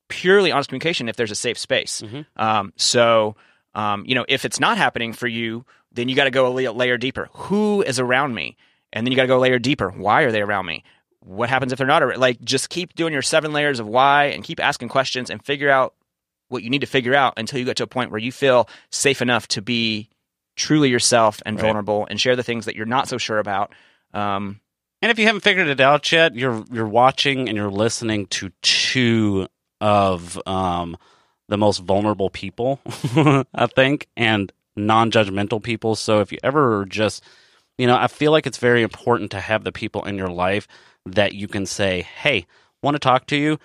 purely 0.10 0.52
honest 0.52 0.69
communication 0.69 1.10
if 1.10 1.15
there's 1.17 1.32
a 1.32 1.36
safe 1.36 1.58
space. 1.58 2.02
Mhm. 2.02 2.26
um, 2.36 2.73
so 2.78 3.36
um, 3.76 4.04
you 4.08 4.15
know 4.15 4.26
if 4.28 4.43
it's 4.43 4.60
not 4.60 4.78
happening 4.78 5.13
for 5.13 5.28
you 5.28 5.65
then 5.91 6.10
you 6.10 6.15
got 6.15 6.26
to 6.26 6.32
go 6.32 6.47
a 6.47 6.71
layer 6.71 6.97
deeper. 6.97 7.30
Who 7.34 7.82
is 7.82 8.00
around 8.00 8.34
me 8.34 8.58
and 8.93 9.06
then 9.06 9.12
you 9.12 9.15
got 9.15 9.23
to 9.23 9.28
go 9.28 9.38
a 9.38 9.39
layer 9.39 9.60
deeper 9.60 9.89
why 9.89 10.21
are 10.23 10.32
they 10.32 10.41
around 10.41 10.65
me 10.65 10.84
what 11.19 11.50
happens 11.50 11.71
if 11.71 11.78
they're 11.78 11.88
not 11.88 12.02
ar- 12.04 12.17
like 12.17 12.39
just 12.41 12.69
keep 12.69 12.93
doing 12.95 13.12
your 13.13 13.21
seven 13.21 13.52
layers 13.54 13.80
of 13.80 13.88
why 13.88 14.26
and 14.26 14.43
keep 14.43 14.60
asking 14.60 14.88
questions 14.89 15.30
and 15.30 15.43
figure 15.43 15.69
out 15.69 15.93
what 16.50 16.63
you 16.63 16.69
need 16.69 16.82
to 16.82 16.88
figure 16.88 17.13
out 17.15 17.34
until 17.38 17.60
you 17.60 17.65
get 17.65 17.76
to 17.78 17.84
a 17.84 17.88
point 17.88 18.12
where 18.12 18.19
you 18.19 18.32
feel 18.32 18.69
safe 18.91 19.21
enough 19.21 19.47
to 19.50 19.62
be 19.62 20.10
truly 20.56 20.89
yourself 20.89 21.41
and 21.45 21.58
Right. 21.58 21.62
vulnerable 21.63 22.08
and 22.10 22.19
share 22.21 22.36
the 22.38 22.43
things 22.43 22.65
that 22.65 22.76
you're 22.76 22.86
not 22.86 23.08
so 23.10 23.17
sure 23.17 23.39
about 23.39 23.73
um, 24.13 24.62
And 25.02 25.12
if 25.12 25.19
you 25.19 25.26
haven't 25.26 25.41
figured 25.41 25.67
it 25.67 25.82
out 25.82 26.10
yet, 26.12 26.34
you're 26.36 26.63
you're 26.71 26.88
watching 26.88 27.47
and 27.50 27.58
you're 27.58 27.69
listening 27.69 28.26
to 28.28 28.52
two 28.62 29.47
of 29.82 30.41
um, 30.47 30.97
the 31.50 31.58
most 31.58 31.80
vulnerable 31.80 32.30
people, 32.30 32.80
I 33.54 33.67
think, 33.67 34.08
and 34.17 34.52
non 34.76 35.12
judgmental 35.12 35.62
people. 35.62 35.95
So 35.95 36.21
if 36.21 36.32
you 36.32 36.39
ever 36.43 36.86
just, 36.86 37.23
you 37.78 37.88
know, 37.88 37.96
I 37.96 38.08
feel 38.08 38.32
like 38.32 38.48
it's 38.48 38.58
very 38.58 38.82
important 38.82 39.32
to 39.32 39.40
have 39.40 39.63
the 39.63 39.72
people 39.72 40.06
in 40.06 40.18
your 40.18 40.30
life 40.30 40.68
that 41.06 41.34
you 41.34 41.48
can 41.48 41.66
say, 41.66 42.02
hey, 42.02 42.46
want 42.82 42.96
to 42.96 43.00
talk 43.00 43.28
to 43.28 43.36
you? 43.38 43.60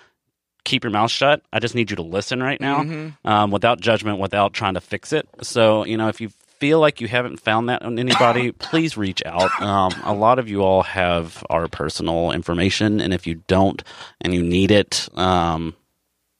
Keep 0.65 0.85
your 0.85 0.91
mouth 0.91 1.11
shut. 1.11 1.41
I 1.51 1.59
just 1.59 1.75
need 1.75 1.89
you 1.89 1.97
to 1.97 2.03
listen 2.03 2.41
right 2.41 2.59
now 2.61 2.83
um, 3.25 3.51
without 3.51 3.81
judgment, 3.81 4.19
without 4.19 4.53
trying 4.53 4.75
to 4.75 4.81
fix 4.81 5.11
it. 5.11 5.27
So, 5.41 5.85
you 5.85 5.97
know, 5.97 6.07
if 6.07 6.21
you 6.21 6.29
feel 6.59 6.79
like 6.79 7.01
you 7.01 7.09
haven't 7.09 7.41
found 7.41 7.67
that 7.67 7.81
on 7.81 7.99
anybody, 7.99 8.51
please 8.69 8.95
reach 8.95 9.21
out. 9.25 9.51
Um, 9.61 9.91
a 10.05 10.13
lot 10.13 10.39
of 10.39 10.47
you 10.47 10.61
all 10.61 10.83
have 10.83 11.43
our 11.49 11.67
personal 11.67 12.31
information, 12.31 13.01
and 13.01 13.13
if 13.13 13.27
you 13.27 13.41
don't 13.47 13.83
and 14.21 14.33
you 14.33 14.41
need 14.41 14.71
it, 14.71 15.09
um, 15.15 15.75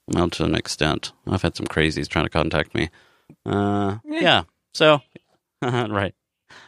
well, 0.08 0.30
to 0.30 0.44
an 0.44 0.54
extent, 0.54 1.12
I've 1.26 1.42
had 1.42 1.56
some 1.56 1.66
crazies 1.66 2.08
trying 2.08 2.24
to 2.24 2.30
contact 2.30 2.74
me. 2.74 2.88
Uh, 3.44 3.98
yeah. 4.04 4.44
So, 4.72 5.02
right, 5.62 6.14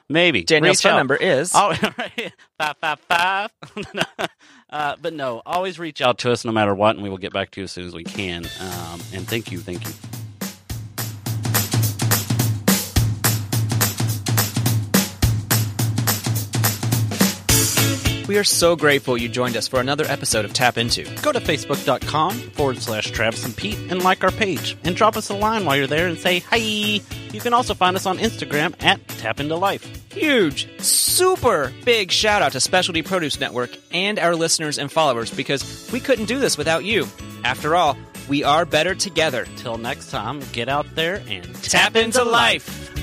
maybe 0.09 0.45
Daniel's 0.45 0.79
Reach 0.79 0.83
phone 0.83 0.93
out. 0.93 0.97
number 0.99 1.17
is. 1.17 1.53
Oh, 1.55 1.69
right. 1.99 2.33
five 2.59 2.77
five 2.81 3.01
five. 3.01 3.51
uh, 4.71 4.97
but 5.01 5.13
no, 5.13 5.43
always 5.47 5.79
reach 5.79 6.01
out 6.01 6.19
to 6.19 6.33
us 6.33 6.45
no 6.45 6.53
matter 6.53 6.75
what, 6.75 6.97
and 6.97 7.03
we 7.03 7.11
will 7.11 7.19
get 7.19 7.33
back 7.33 7.51
to 7.53 7.61
you 7.61 7.65
as 7.65 7.73
soon 7.73 7.87
as 7.87 7.95
we 7.95 8.05
can. 8.05 8.45
Um, 8.61 9.01
and 9.13 9.27
thank 9.29 9.51
you, 9.53 9.59
thank 9.59 9.87
you. 9.87 9.95
We 18.29 18.39
are 18.39 18.45
so 18.45 18.75
grateful 18.75 19.17
you 19.17 19.29
joined 19.29 19.57
us 19.57 19.69
for 19.69 19.81
another 19.81 20.05
episode 20.09 20.45
of 20.45 20.53
Tap 20.53 20.79
Into. 20.79 21.05
Go 21.23 21.31
to 21.31 21.39
facebook.com 21.39 22.35
forward 22.35 22.79
slash 22.79 23.13
Travis 23.13 23.45
and 23.45 23.57
Pete 23.57 23.79
and 23.89 24.03
like 24.03 24.25
our 24.25 24.33
page. 24.33 24.77
And 24.83 24.97
drop 24.97 25.17
us 25.17 25.31
a 25.31 25.35
line 25.35 25.65
while 25.65 25.77
you're 25.77 25.87
there 25.87 26.09
and 26.09 26.19
say 26.19 26.41
hi. 26.41 26.57
You 26.57 27.41
can 27.41 27.55
also 27.55 27.73
find 27.73 27.95
us 27.95 28.05
on 28.05 28.19
Instagram 28.19 28.75
at 28.83 29.07
Tap 29.07 29.39
Into 29.39 29.55
Life. 29.55 30.11
Huge, 30.11 30.69
super 30.81 31.73
big 31.85 32.11
shout 32.11 32.43
out 32.43 32.51
to 32.53 32.61
Specialty 32.61 33.03
Produce 33.03 33.39
Network 33.39 33.71
and 33.93 34.19
our 34.19 34.35
listeners 34.35 34.79
and 34.79 34.91
followers 34.91 35.31
because 35.31 35.89
we 35.93 36.01
couldn't 36.01 36.25
do 36.27 36.41
this 36.41 36.59
without 36.59 36.85
you. 36.85 37.07
After 37.45 37.77
all, 37.77 37.97
we 38.29 38.43
are 38.43 38.65
better 38.65 38.97
together. 38.97 39.47
Till 39.57 39.79
next 39.79 40.11
time, 40.11 40.41
get 40.53 40.69
out 40.69 40.87
there 40.97 41.23
and 41.29 41.55
Tap 41.63 41.95
into 41.95 42.25
life. 42.25 42.96